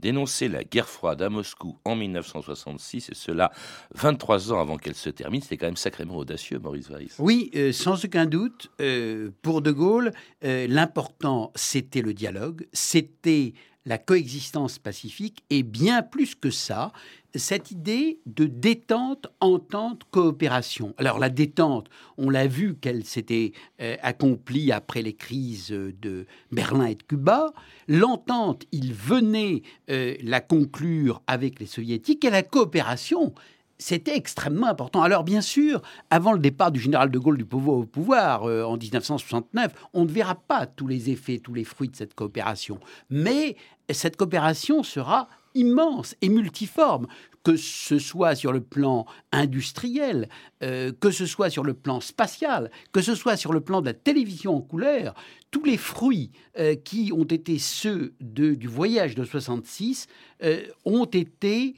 Dénoncer 0.00 0.48
la 0.48 0.64
guerre 0.64 0.88
froide 0.88 1.22
à 1.22 1.30
Moscou 1.30 1.78
en 1.84 1.96
1966, 1.96 3.10
et 3.10 3.14
cela 3.14 3.52
23 3.94 4.52
ans 4.52 4.60
avant 4.60 4.76
qu'elle 4.76 4.94
se 4.94 5.10
termine, 5.10 5.42
c'était 5.42 5.56
quand 5.56 5.66
même 5.66 5.76
sacrément 5.76 6.16
audacieux, 6.16 6.58
Maurice 6.58 6.90
Weiss. 6.90 7.16
Oui, 7.18 7.50
euh, 7.56 7.72
sans 7.72 8.04
aucun 8.04 8.26
doute. 8.26 8.70
Euh, 8.80 9.30
pour 9.42 9.62
De 9.62 9.72
Gaulle, 9.72 10.12
euh, 10.44 10.66
l'important, 10.68 11.52
c'était 11.54 12.02
le 12.02 12.14
dialogue, 12.14 12.66
c'était 12.72 13.54
la 13.84 13.98
coexistence 13.98 14.78
pacifique, 14.78 15.44
et 15.50 15.62
bien 15.62 16.02
plus 16.02 16.34
que 16.34 16.50
ça, 16.50 16.92
cette 17.34 17.70
idée 17.70 18.20
de 18.26 18.46
détente, 18.46 19.26
entente, 19.40 20.02
coopération. 20.10 20.94
Alors 20.98 21.18
la 21.18 21.28
détente, 21.28 21.88
on 22.16 22.30
l'a 22.30 22.46
vu 22.46 22.74
qu'elle 22.74 23.04
s'était 23.04 23.52
euh, 23.80 23.96
accomplie 24.02 24.72
après 24.72 25.02
les 25.02 25.12
crises 25.12 25.70
de 25.70 26.26
Berlin 26.50 26.86
et 26.86 26.94
de 26.94 27.02
Cuba. 27.02 27.52
L'entente, 27.86 28.64
il 28.72 28.94
venait 28.94 29.62
euh, 29.90 30.16
la 30.22 30.40
conclure 30.40 31.22
avec 31.26 31.60
les 31.60 31.66
soviétiques 31.66 32.24
et 32.24 32.30
la 32.30 32.42
coopération, 32.42 33.34
c'était 33.78 34.16
extrêmement 34.16 34.66
important. 34.66 35.02
Alors 35.02 35.22
bien 35.22 35.40
sûr, 35.40 35.82
avant 36.10 36.32
le 36.32 36.40
départ 36.40 36.72
du 36.72 36.80
général 36.80 37.10
de 37.10 37.18
Gaulle 37.18 37.38
du 37.38 37.44
pouvoir 37.44 37.76
au 37.78 37.84
pouvoir 37.84 38.42
en 38.42 38.76
1969, 38.76 39.72
on 39.92 40.04
ne 40.04 40.10
verra 40.10 40.34
pas 40.34 40.66
tous 40.66 40.88
les 40.88 41.10
effets, 41.10 41.38
tous 41.38 41.54
les 41.54 41.64
fruits 41.64 41.88
de 41.88 41.94
cette 41.94 42.14
coopération. 42.14 42.80
Mais 43.08 43.56
cette 43.90 44.16
coopération 44.16 44.82
sera 44.82 45.28
immense 45.54 46.14
et 46.20 46.28
multiforme, 46.28 47.06
que 47.44 47.56
ce 47.56 47.98
soit 47.98 48.34
sur 48.34 48.52
le 48.52 48.60
plan 48.60 49.06
industriel, 49.32 50.28
euh, 50.62 50.92
que 51.00 51.10
ce 51.10 51.26
soit 51.26 51.50
sur 51.50 51.64
le 51.64 51.74
plan 51.74 52.00
spatial, 52.00 52.70
que 52.92 53.00
ce 53.00 53.14
soit 53.14 53.36
sur 53.36 53.52
le 53.52 53.60
plan 53.60 53.80
de 53.80 53.86
la 53.86 53.94
télévision 53.94 54.56
en 54.56 54.60
couleur, 54.60 55.14
tous 55.50 55.64
les 55.64 55.76
fruits 55.76 56.30
euh, 56.58 56.74
qui 56.74 57.12
ont 57.12 57.24
été 57.24 57.58
ceux 57.58 58.14
du 58.20 58.68
voyage 58.68 59.14
de 59.14 59.24
66 59.24 60.06
euh, 60.42 60.62
ont 60.84 61.04
été 61.04 61.74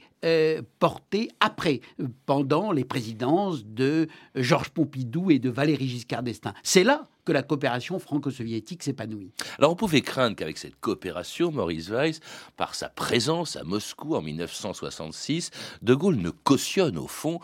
portés 0.77 1.29
après, 1.39 1.81
pendant 2.27 2.71
les 2.71 2.85
présidences 2.85 3.65
de 3.65 4.07
Georges 4.35 4.69
Pompidou 4.69 5.31
et 5.31 5.39
de 5.39 5.49
Valéry 5.49 5.87
Giscard 5.87 6.21
d'Estaing. 6.21 6.53
C'est 6.61 6.83
là 6.83 7.07
que 7.25 7.31
la 7.31 7.43
coopération 7.43 7.99
franco-soviétique 7.99 8.83
s'épanouit. 8.83 9.31
Alors 9.57 9.71
on 9.71 9.75
pouvait 9.75 10.01
craindre 10.01 10.35
qu'avec 10.35 10.57
cette 10.57 10.79
coopération, 10.79 11.51
Maurice 11.51 11.89
Weiss, 11.89 12.19
par 12.57 12.75
sa 12.75 12.89
présence 12.89 13.55
à 13.55 13.63
Moscou 13.63 14.15
en 14.15 14.21
1966, 14.21 15.51
De 15.81 15.93
Gaulle 15.93 16.17
ne 16.17 16.29
cautionne 16.29 16.97
au 16.97 17.07
fond 17.07 17.39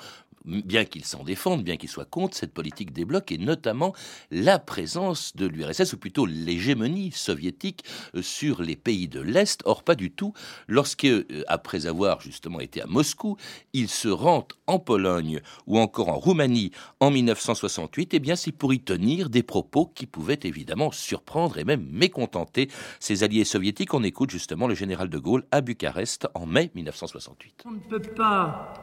bien 0.47 0.85
qu'il 0.85 1.05
s'en 1.05 1.23
défende, 1.23 1.63
bien 1.63 1.77
qu'il 1.77 1.89
soit 1.89 2.05
contre 2.05 2.35
cette 2.35 2.53
politique 2.53 2.93
des 2.93 3.05
blocs, 3.05 3.31
et 3.31 3.37
notamment 3.37 3.93
la 4.31 4.59
présence 4.59 5.35
de 5.35 5.45
l'URSS, 5.45 5.93
ou 5.93 5.97
plutôt 5.97 6.25
l'hégémonie 6.25 7.11
soviétique 7.11 7.83
euh, 8.15 8.21
sur 8.21 8.61
les 8.61 8.75
pays 8.75 9.07
de 9.07 9.19
l'Est. 9.19 9.61
Or, 9.65 9.83
pas 9.83 9.95
du 9.95 10.11
tout. 10.11 10.33
Lorsque, 10.67 11.05
euh, 11.05 11.25
après 11.47 11.85
avoir 11.85 12.21
justement 12.21 12.59
été 12.59 12.81
à 12.81 12.87
Moscou, 12.87 13.37
il 13.73 13.89
se 13.89 14.07
rend 14.07 14.47
en 14.67 14.79
Pologne 14.79 15.41
ou 15.65 15.77
encore 15.79 16.09
en 16.09 16.17
Roumanie 16.17 16.71
en 16.99 17.11
1968, 17.11 18.13
eh 18.13 18.19
bien, 18.19 18.35
c'est 18.35 18.51
pour 18.51 18.73
y 18.73 18.79
tenir 18.79 19.29
des 19.29 19.43
propos 19.43 19.91
qui 19.93 20.05
pouvaient 20.05 20.39
évidemment 20.43 20.91
surprendre 20.91 21.57
et 21.57 21.63
même 21.63 21.87
mécontenter 21.91 22.69
ses 22.99 23.23
alliés 23.23 23.45
soviétiques. 23.45 23.93
On 23.93 24.03
écoute 24.03 24.29
justement 24.29 24.67
le 24.67 24.75
général 24.75 25.09
de 25.09 25.17
Gaulle 25.17 25.43
à 25.51 25.61
Bucarest 25.61 26.27
en 26.33 26.45
mai 26.45 26.71
1968. 26.75 27.63
On 27.65 27.71
ne 27.71 27.79
peut 27.79 28.01
pas 28.01 28.73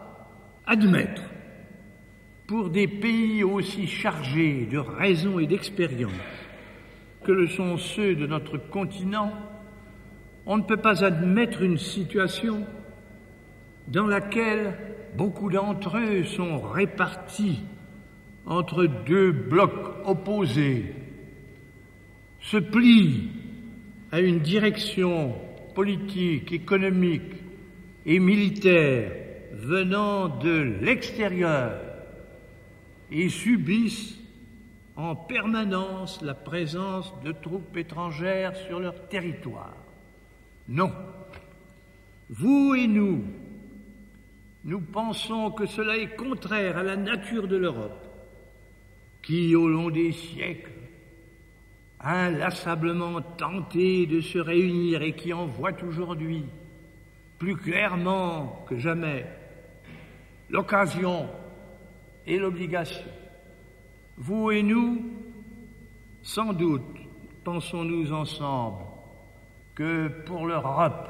admettre 0.67 1.23
pour 2.47 2.69
des 2.69 2.87
pays 2.87 3.43
aussi 3.43 3.87
chargés 3.87 4.67
de 4.71 4.79
raison 4.79 5.39
et 5.39 5.47
d'expérience 5.47 6.13
que 7.25 7.33
le 7.33 7.49
sont 7.49 7.79
ceux 7.79 8.15
de 8.15 8.27
notre 8.27 8.59
continent, 8.59 9.33
on 10.45 10.59
ne 10.59 10.63
peut 10.63 10.77
pas 10.77 11.03
admettre 11.03 11.63
une 11.63 11.79
situation 11.79 12.67
dans 13.89 14.07
laquelle 14.07 14.75
beaucoup 15.17 15.51
d'entre 15.51 15.97
eux 15.99 16.25
sont 16.25 16.61
répartis 16.61 17.63
entre 18.47 18.85
deux 18.85 19.33
blocs 19.33 19.97
opposés, 20.05 20.95
se 22.41 22.59
plient 22.59 23.31
à 24.13 24.21
une 24.21 24.41
direction 24.41 25.35
politique, 25.75 26.53
économique 26.53 27.33
et 28.05 28.19
militaire 28.19 29.13
venant 29.53 30.29
de 30.29 30.77
l'extérieur 30.83 31.84
et 33.15 33.29
subissent 33.29 34.19
en 34.97 35.15
permanence 35.15 36.21
la 36.21 36.35
présence 36.35 37.13
de 37.25 37.31
troupes 37.31 37.77
étrangères 37.77 38.57
sur 38.57 38.81
leur 38.81 39.09
territoire. 39.09 39.77
Non. 40.69 40.93
Vous 42.29 42.75
et 42.75 42.89
nous, 42.89 43.23
nous 44.65 44.81
pensons 44.81 45.53
que 45.53 45.67
cela 45.67 45.97
est 45.97 46.17
contraire 46.17 46.77
à 46.77 46.83
la 46.83 46.97
nature 46.97 47.47
de 47.47 47.57
l'Europe, 47.57 48.05
qui, 49.23 49.55
au 49.55 49.69
long 49.69 49.91
des 49.91 50.11
siècles, 50.11 50.73
a 52.01 52.27
inlassablement 52.27 53.21
tenté 53.23 54.07
de 54.07 54.21
se 54.21 54.39
réunir 54.39 55.03
et 55.03 55.15
qui 55.15 55.33
en 55.33 55.47
voit 55.47 55.83
aujourd'hui, 55.85 56.45
plus 57.39 57.57
clairement 57.57 58.65
que 58.69 58.77
jamais, 58.77 59.25
l'occasion 60.51 61.29
et 62.27 62.39
l'obligation. 62.39 63.11
Vous 64.17 64.51
et 64.51 64.63
nous, 64.63 65.03
sans 66.23 66.53
doute, 66.53 66.83
pensons-nous 67.43 68.13
ensemble 68.13 68.85
que 69.75 70.09
pour 70.25 70.47
l'Europe, 70.47 71.09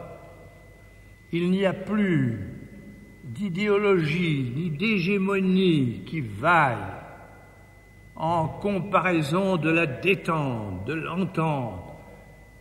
il 1.33 1.51
n'y 1.51 1.67
a 1.67 1.73
plus 1.73 2.39
d'idéologie 3.25 4.53
ni 4.55 4.71
d'hégémonie 4.71 6.03
qui 6.07 6.21
vaille 6.21 6.77
en 8.17 8.49
comparaison 8.49 9.57
de 9.57 9.71
la 9.71 9.87
détente, 9.87 10.85
de 10.87 10.95
l'entente 10.95 11.95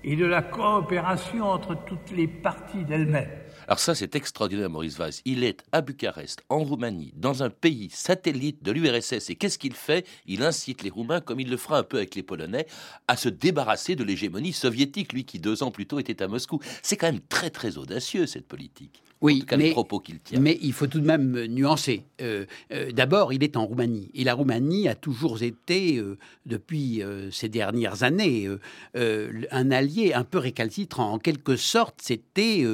et 0.03 0.15
de 0.15 0.25
la 0.25 0.41
coopération 0.41 1.45
entre 1.45 1.75
toutes 1.85 2.11
les 2.11 2.27
parties 2.27 2.83
d'elles-mêmes. 2.83 3.42
Alors 3.67 3.79
ça, 3.79 3.95
c'est 3.95 4.15
extraordinaire, 4.15 4.69
Maurice 4.69 4.97
Weiss. 4.97 5.21
Il 5.25 5.43
est 5.43 5.63
à 5.71 5.81
Bucarest, 5.81 6.43
en 6.49 6.63
Roumanie, 6.63 7.13
dans 7.15 7.43
un 7.43 7.49
pays 7.49 7.89
satellite 7.91 8.63
de 8.63 8.71
l'URSS. 8.71 9.29
Et 9.29 9.35
qu'est-ce 9.35 9.57
qu'il 9.57 9.73
fait? 9.73 10.05
Il 10.25 10.43
incite 10.43 10.83
les 10.83 10.89
Roumains, 10.89 11.21
comme 11.21 11.39
il 11.39 11.49
le 11.49 11.57
fera 11.57 11.79
un 11.79 11.83
peu 11.83 11.97
avec 11.97 12.15
les 12.15 12.23
Polonais, 12.23 12.67
à 13.07 13.15
se 13.15 13.29
débarrasser 13.29 13.95
de 13.95 14.03
l'hégémonie 14.03 14.53
soviétique, 14.53 15.13
lui 15.13 15.25
qui 15.25 15.39
deux 15.39 15.63
ans 15.63 15.71
plus 15.71 15.85
tôt 15.85 15.99
était 15.99 16.21
à 16.21 16.27
Moscou. 16.27 16.59
C'est 16.81 16.97
quand 16.97 17.07
même 17.07 17.21
très 17.21 17.49
très 17.49 17.77
audacieux, 17.77 18.25
cette 18.25 18.47
politique. 18.47 19.01
Oui, 19.23 19.45
mais, 19.57 19.71
propos 19.71 19.99
qu'il 19.99 20.19
tient. 20.19 20.41
mais 20.41 20.59
il 20.61 20.73
faut 20.73 20.85
tout 20.85 20.99
de 20.99 21.05
même 21.05 21.45
nuancer. 21.45 22.03
Euh, 22.21 22.45
euh, 22.73 22.91
d'abord, 22.91 23.31
il 23.31 23.41
est 23.41 23.55
en 23.55 23.65
Roumanie. 23.65 24.11
Et 24.13 24.25
la 24.25 24.33
Roumanie 24.33 24.89
a 24.89 24.95
toujours 24.95 25.41
été, 25.43 25.97
euh, 25.97 26.17
depuis 26.45 27.01
ces 27.31 27.47
dernières 27.47 28.03
années, 28.03 28.49
un 28.95 29.71
allié 29.71 30.13
un 30.13 30.25
peu 30.25 30.39
récalcitrant. 30.39 31.13
En 31.13 31.19
quelque 31.19 31.55
sorte, 31.55 31.95
c'était 32.01 32.65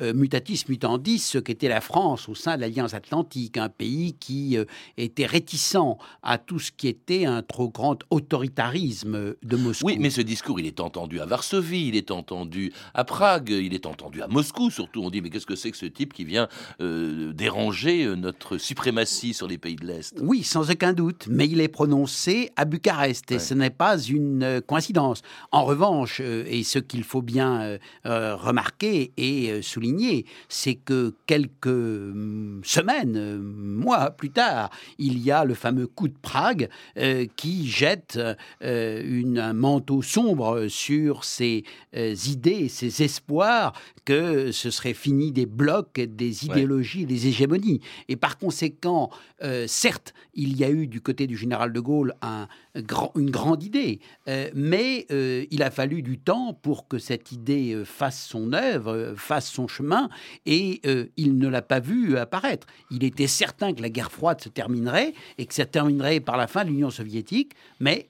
euh, 0.00 0.12
mutatis 0.12 0.64
mutandis 0.68 1.20
ce 1.20 1.38
qu'était 1.38 1.68
la 1.68 1.80
France 1.80 2.28
au 2.28 2.34
sein 2.34 2.56
de 2.56 2.62
l'Alliance 2.62 2.94
Atlantique, 2.94 3.56
un 3.56 3.68
pays 3.68 4.14
qui 4.18 4.58
euh, 4.58 4.64
était 4.96 5.24
réticent 5.24 5.76
à 6.24 6.36
tout 6.36 6.58
ce 6.58 6.72
qui 6.72 6.88
était 6.88 7.26
un 7.26 7.42
trop 7.42 7.68
grand 7.68 7.98
autoritarisme 8.10 9.36
de 9.40 9.56
Moscou. 9.56 9.86
Oui, 9.86 9.98
mais 10.00 10.10
ce 10.10 10.20
discours, 10.20 10.58
il 10.58 10.66
est 10.66 10.80
entendu 10.80 11.20
à 11.20 11.26
Varsovie, 11.26 11.86
il 11.86 11.96
est 11.96 12.10
entendu 12.10 12.72
à 12.92 13.04
Prague, 13.04 13.50
il 13.50 13.72
est 13.72 13.86
entendu 13.86 14.20
à 14.20 14.26
Moscou 14.26 14.68
surtout. 14.68 15.00
On 15.00 15.10
dit, 15.10 15.20
mais 15.20 15.30
qu'est-ce 15.30 15.46
que 15.46 15.54
c'est 15.54 15.70
que 15.70 15.76
ce 15.76 15.86
type 15.94 16.12
qui 16.12 16.24
vient 16.24 16.48
euh, 16.80 17.32
déranger 17.32 18.06
notre 18.16 18.58
suprématie 18.58 19.34
sur 19.34 19.48
les 19.48 19.58
pays 19.58 19.76
de 19.76 19.86
l'Est 19.86 20.18
Oui, 20.20 20.42
sans 20.42 20.70
aucun 20.70 20.92
doute, 20.92 21.26
mais 21.28 21.46
il 21.46 21.60
est 21.60 21.68
prononcé 21.68 22.50
à 22.56 22.64
Bucarest 22.64 23.30
et 23.32 23.38
ce 23.38 23.54
n'est 23.54 23.70
pas 23.70 23.98
une 23.98 24.60
coïncidence. 24.66 25.22
En 25.52 25.64
revanche, 25.64 26.20
et 26.20 26.62
ce 26.64 26.78
qu'il 26.78 27.04
faut 27.04 27.22
bien 27.22 27.78
remarquer 28.04 29.12
et 29.16 29.62
souligner, 29.62 30.26
c'est 30.48 30.74
que 30.74 31.14
quelques 31.26 31.66
hum, 31.66 32.60
semaines, 32.64 33.16
euh, 33.16 33.38
mois 33.38 34.10
plus 34.10 34.30
tard, 34.30 34.70
il 34.98 35.18
y 35.18 35.30
a 35.30 35.44
le 35.44 35.54
fameux 35.54 35.86
coup 35.86 36.08
de 36.08 36.14
Prague 36.20 36.68
euh, 36.96 37.26
qui 37.36 37.68
jette 37.68 38.18
euh, 38.62 39.02
une, 39.04 39.38
un 39.38 39.52
manteau 39.52 40.02
sombre 40.02 40.68
sur 40.68 41.24
ces 41.24 41.64
idées, 41.94 42.68
ces 42.68 43.02
espoirs 43.02 43.72
que 44.04 44.52
ce 44.52 44.70
serait 44.70 44.94
fini 44.94 45.32
des 45.32 45.46
blocs, 45.46 45.83
des 45.96 46.46
idéologies, 46.46 47.06
des 47.06 47.26
hégémonies. 47.26 47.80
Et 48.08 48.16
par 48.16 48.38
conséquent, 48.38 49.10
certes, 49.66 50.14
il 50.34 50.56
y 50.56 50.64
a 50.64 50.70
eu 50.70 50.86
du 50.86 51.00
côté 51.00 51.26
du 51.26 51.36
général 51.36 51.72
de 51.72 51.80
Gaulle 51.80 52.14
un, 52.22 52.48
une 52.74 53.30
grande 53.30 53.62
idée, 53.62 54.00
mais 54.54 55.06
il 55.50 55.62
a 55.62 55.70
fallu 55.70 56.02
du 56.02 56.18
temps 56.18 56.54
pour 56.54 56.88
que 56.88 56.98
cette 56.98 57.32
idée 57.32 57.82
fasse 57.84 58.24
son 58.24 58.52
œuvre, 58.52 59.14
fasse 59.16 59.48
son 59.50 59.68
chemin 59.68 60.08
et 60.46 60.80
euh, 60.86 61.06
il 61.16 61.38
ne 61.38 61.48
l'a 61.48 61.62
pas 61.62 61.80
vu 61.80 62.16
apparaître. 62.16 62.66
Il 62.90 63.04
était 63.04 63.26
certain 63.26 63.72
que 63.72 63.82
la 63.82 63.90
guerre 63.90 64.10
froide 64.10 64.40
se 64.40 64.48
terminerait 64.48 65.14
et 65.38 65.46
que 65.46 65.54
ça 65.54 65.66
terminerait 65.66 66.20
par 66.20 66.36
la 66.36 66.46
fin 66.46 66.64
de 66.64 66.70
l'Union 66.70 66.90
soviétique, 66.90 67.52
mais 67.80 68.08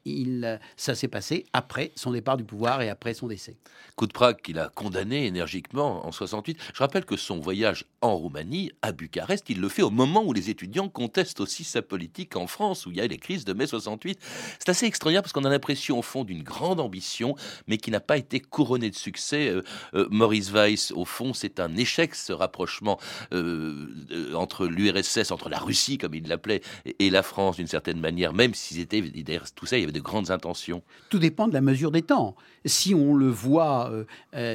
ça 0.77 0.95
s'est 0.95 1.09
passé 1.09 1.47
après 1.53 1.93
son 1.95 2.13
départ 2.13 2.37
du 2.37 2.45
pouvoir 2.45 2.83
et 2.83 2.89
après 2.89 3.15
son 3.15 3.29
décès. 3.29 3.57
Coup 3.97 4.07
de 4.07 4.13
Prague 4.13 4.41
qu'il 4.41 4.59
a 4.59 4.69
condamné 4.69 5.27
énergiquement 5.27 6.07
en 6.07 6.11
68. 6.11 6.59
Je 6.75 6.79
rappelle 6.81 7.05
que 7.05 7.17
son 7.17 7.39
voyage 7.39 7.85
en 8.01 8.17
Roumanie, 8.17 8.73
à 8.83 8.93
Bucarest, 8.93 9.49
il 9.49 9.61
le 9.61 9.69
fait 9.69 9.83
au 9.83 9.91
moment 9.91 10.25
où 10.25 10.33
les 10.33 10.51
étudiants 10.51 10.89
contestent 10.89 11.41
aussi 11.41 11.65
sa 11.65 11.81
politique 11.81 12.37
en 12.37 12.47
France, 12.47 12.87
où 12.87 12.91
il 12.91 12.97
y 12.97 13.01
a 13.01 13.07
les 13.07 13.19
crises 13.19 13.45
de 13.45 13.53
mai 13.53 13.67
68. 13.67 14.19
C'est 14.59 14.69
assez 14.69 14.87
extraordinaire 14.87 15.23
parce 15.23 15.33
qu'on 15.33 15.45
a 15.45 15.51
l'impression 15.51 15.99
au 15.99 16.03
fond 16.03 16.25
d'une 16.25 16.43
grande 16.43 16.81
ambition, 16.81 17.37
mais 17.67 17.77
qui 17.77 17.91
n'a 17.91 18.01
pas 18.01 18.17
été 18.17 18.41
couronnée 18.41 18.91
de 18.91 18.95
succès. 18.95 19.49
Euh, 19.49 19.63
euh, 19.95 20.07
Maurice 20.11 20.51
Weiss, 20.51 20.93
au 20.93 21.05
fond, 21.05 21.35
c'est 21.35 21.61
un 21.61 21.77
échec, 21.77 22.15
ce 22.15 22.33
rapprochement 22.33 22.99
euh, 23.33 23.87
entre 24.35 24.67
l'URSS, 24.67 25.31
entre 25.31 25.49
la 25.49 25.59
Russie, 25.59 25.99
comme 25.99 26.15
il 26.15 26.29
l'appelait, 26.29 26.63
et 26.99 27.11
la 27.11 27.23
France, 27.23 27.57
d'une 27.57 27.67
certaine 27.67 28.01
manière, 28.01 28.33
même 28.33 28.55
s'ils 28.55 28.81
étaient, 28.81 29.01
derrière 29.01 29.51
tout 29.53 29.67
ça, 29.67 29.77
il 29.77 29.81
y 29.81 29.85
avait 29.85 29.93
de 29.93 30.01
grandes 30.01 30.31
intentions. 30.31 30.83
Tout 31.11 31.19
dépend 31.19 31.49
de 31.49 31.55
la 31.55 31.61
mesure 31.61 31.91
des 31.91 32.03
temps. 32.03 32.35
Si 32.65 32.95
on 32.95 33.15
le 33.15 33.29
voit 33.29 33.93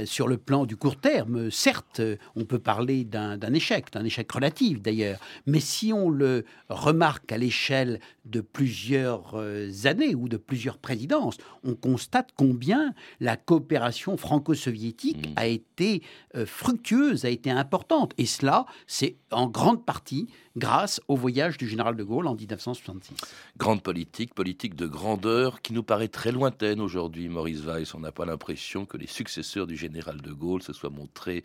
sur 0.06 0.28
le 0.28 0.38
plan 0.38 0.66
du 0.66 0.76
court 0.76 0.96
terme, 0.96 1.52
certes, 1.52 2.02
on 2.36 2.44
peut 2.46 2.60
parler 2.60 3.04
d'un 3.04 3.54
échec, 3.54 3.92
d'un 3.92 4.04
échec 4.04 4.32
relatif 4.32 4.82
d'ailleurs. 4.82 5.20
Mais 5.46 5.60
si 5.60 5.94
on 5.94 6.10
le 6.10 6.46
remarque 6.70 7.32
à 7.32 7.38
l'échelle 7.38 8.00
de 8.26 8.42
plusieurs 8.42 9.32
euh, 9.36 9.70
années 9.90 10.16
ou 10.16 10.30
de 10.30 10.38
plusieurs 10.38 10.78
présidences, 10.78 11.38
on 11.64 11.76
constate 11.76 12.30
combien 12.38 12.94
la 13.20 13.36
coopération 13.36 14.16
franco-soviétique 14.16 15.30
mmh. 15.30 15.34
a 15.36 15.48
été 15.48 16.02
euh, 16.36 16.46
fructueuse, 16.46 17.26
a 17.26 17.30
été 17.30 17.52
importante. 17.52 18.14
Et 18.18 18.26
cela, 18.26 18.66
c'est 18.88 19.18
en 19.32 19.48
grande 19.48 19.86
partie 19.86 20.30
grâce 20.58 21.02
au 21.08 21.16
voyage 21.16 21.58
du 21.58 21.68
général 21.68 21.96
de 21.96 22.04
Gaulle 22.04 22.28
en 22.28 22.36
1966. 22.36 23.16
Grande 23.58 23.82
politique, 23.82 24.34
politique 24.34 24.76
de 24.76 24.88
grandeur 24.88 25.62
qui 25.62 25.74
nous 25.74 25.84
paraît 25.84 26.08
très 26.08 26.32
lointaine 26.32 26.82
aujourd'hui, 26.82 27.30
Maurice 27.30 27.62
Weiss. 27.62 27.94
On 27.94 28.00
n'a 28.00 28.12
pas 28.12 28.26
l'impression 28.26 28.86
que 28.86 28.98
les 28.98 29.08
successeurs 29.08 29.68
du 29.68 29.76
général 29.76 30.22
de 30.22 30.32
Gaulle 30.32 30.62
se 30.62 30.74
soient 30.74 30.90
montrés, 30.90 31.44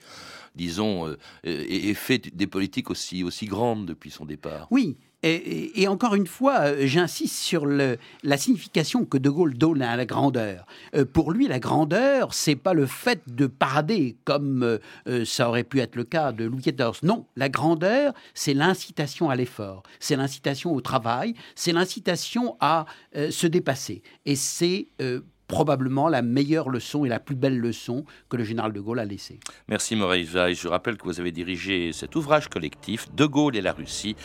disons, 0.55 1.07
euh, 1.07 1.17
et, 1.45 1.95
fait 1.95 2.35
des 2.35 2.47
politiques 2.47 2.91
aussi, 2.91 3.23
aussi 3.23 3.47
grandes 3.47 3.87
depuis 3.87 4.11
son 4.11 4.25
départ. 4.25 4.67
Oui, 4.71 4.97
et, 5.27 5.89
encore 5.89 6.15
une 6.15 6.27
fois, 6.27 6.67
euh, 6.67 6.87
j'insiste 6.87 7.37
sur 7.37 7.67
la 7.67 8.37
signification 8.37 9.07
que 9.07 9.17
De 9.17 9.31
Gaulle 9.31 9.55
donne 9.55 9.81
à 9.81 9.97
la 9.97 10.05
grandeur. 10.05 10.67
Euh, 10.95 11.07
pour 11.07 11.33
lui, 11.33 11.49
la 11.49 11.59
grandeur, 11.59 12.35
c'est 12.35 12.57
pas 12.57 12.75
le 12.75 12.85
fait 12.85 13.23
de 13.27 13.47
parader 13.47 14.19
comme 14.25 14.79
euh, 15.09 15.25
ça 15.25 15.49
aurait 15.49 15.65
pu 15.65 15.81
être 15.81 15.97
le 15.97 16.05
cas 16.05 16.33
de 16.33 16.45
Louis 16.45 16.61
XIV. 16.61 16.99
Non, 17.03 17.27
la 17.37 17.49
grandeur, 17.49 18.13
c'est 18.35 18.53
l'incitation 18.53 19.31
à 19.31 19.37
l'effort, 19.37 19.83
c'est 19.99 20.17
l'incitation 20.17 20.75
au 20.75 20.83
travail, 20.83 21.35
c'est 21.55 21.73
l'incitation 21.73 22.57
à 22.61 22.85
se 23.15 23.47
dépasser. 23.47 24.03
Et 24.27 24.37
c'est 24.37 24.89
probablement 25.47 26.09
la 26.09 26.23
meilleure 26.23 26.71
leçon 26.71 27.05
et 27.05 27.09
la 27.09 27.21
plus 27.21 27.37
belle 27.37 27.59
leçon 27.59 28.05
que 28.29 28.37
le 28.37 28.45
général 28.45 28.73
de 28.73 28.81
Gaulle 28.81 28.99
a 28.99 29.05
laissée. 29.05 29.39
Merci 29.69 29.97
Maurice 29.97 30.33
Weiss. 30.33 30.61
Je 30.61 30.69
rappelle 30.69 30.97
que 30.97 31.05
vous 31.05 31.21
avez 31.21 31.33
dirigé 31.33 31.93
cet 31.93 32.17
ouvrage 32.17 32.49
collectif 32.49 33.13
De 33.15 33.27
Gaulle 33.27 33.57
et 33.57 33.61
la 33.61 33.73
Russie 33.73 34.17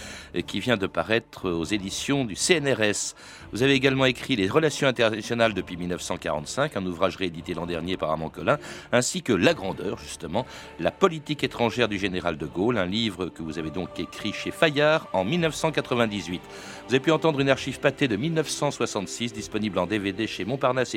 qui 0.48 0.60
vient 0.60 0.78
de 0.78 0.88
paraître 0.88 1.50
aux 1.50 1.66
éditions 1.66 2.26
du 2.26 2.36
CNRS. 2.36 3.16
Vous 3.52 3.64
avez 3.64 3.74
également 3.74 4.06
écrit 4.06 4.36
Les 4.36 4.48
relations 4.48 4.88
internationales 4.88 5.54
depuis 5.54 5.78
1945, 5.78 6.78
un 6.78 6.86
ouvrage 6.86 7.16
réédité 7.16 7.54
l'an 7.54 7.66
dernier 7.66 7.98
par 7.98 8.12
Armand 8.12 8.30
Collin, 8.30 8.58
ainsi 8.92 9.22
que 9.22 9.34
La 9.34 9.54
grandeur, 9.54 9.98
justement, 9.98 10.46
la 10.80 10.92
politique 10.92 11.44
étrangère 11.44 11.88
du 11.88 11.98
général 11.98 12.38
de 12.38 12.46
Gaulle, 12.46 12.78
un 12.78 12.86
livre 12.86 13.28
que 13.28 13.44
vous 13.44 13.58
avez 13.60 13.72
donc 13.72 14.00
écrit 14.00 14.34
chez 14.34 14.52
Fayard 14.52 15.08
en 15.14 15.26
1998. 15.26 16.42
Vous 16.88 16.96
avez 16.96 17.00
pu 17.00 17.12
entendre 17.12 17.40
une 17.40 17.50
archive 17.50 17.80
pâtée 17.80 18.08
de 18.08 18.16
1966 18.16 19.34
disponible 19.34 19.80
en 19.80 19.86
DVD 19.86 20.28
chez 20.28 20.46
Montparnasse 20.46 20.96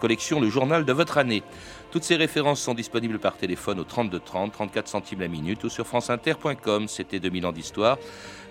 Collection 0.00 0.40
Le 0.40 0.48
Journal 0.48 0.84
de 0.84 0.92
votre 0.92 1.18
année. 1.18 1.42
Toutes 1.90 2.04
ces 2.04 2.16
références 2.16 2.60
sont 2.60 2.74
disponibles 2.74 3.18
par 3.18 3.36
téléphone 3.36 3.80
au 3.80 3.84
32 3.84 4.20
30, 4.20 4.52
34 4.52 4.88
centimes 4.88 5.20
la 5.20 5.28
minute 5.28 5.64
ou 5.64 5.68
sur 5.68 5.86
franceinter.com. 5.86 6.88
C'était 6.88 7.20
2000 7.20 7.46
ans 7.46 7.52
d'histoire. 7.52 7.98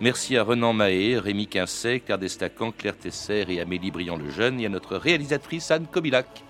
Merci 0.01 0.37
à 0.37 0.43
Renan 0.43 0.73
Mahé, 0.73 1.19
Rémi 1.19 1.47
Quincet, 1.47 1.99
Claire 1.99 2.17
Destacan, 2.17 2.71
Claire 2.71 2.97
Tesser 2.97 3.45
et 3.49 3.61
Amélie 3.61 3.91
Briand 3.91 4.17
le 4.17 4.29
Jeune 4.29 4.59
et 4.59 4.65
à 4.65 4.69
notre 4.69 4.95
réalisatrice 4.95 5.69
Anne 5.71 5.87
Kobilac. 5.91 6.43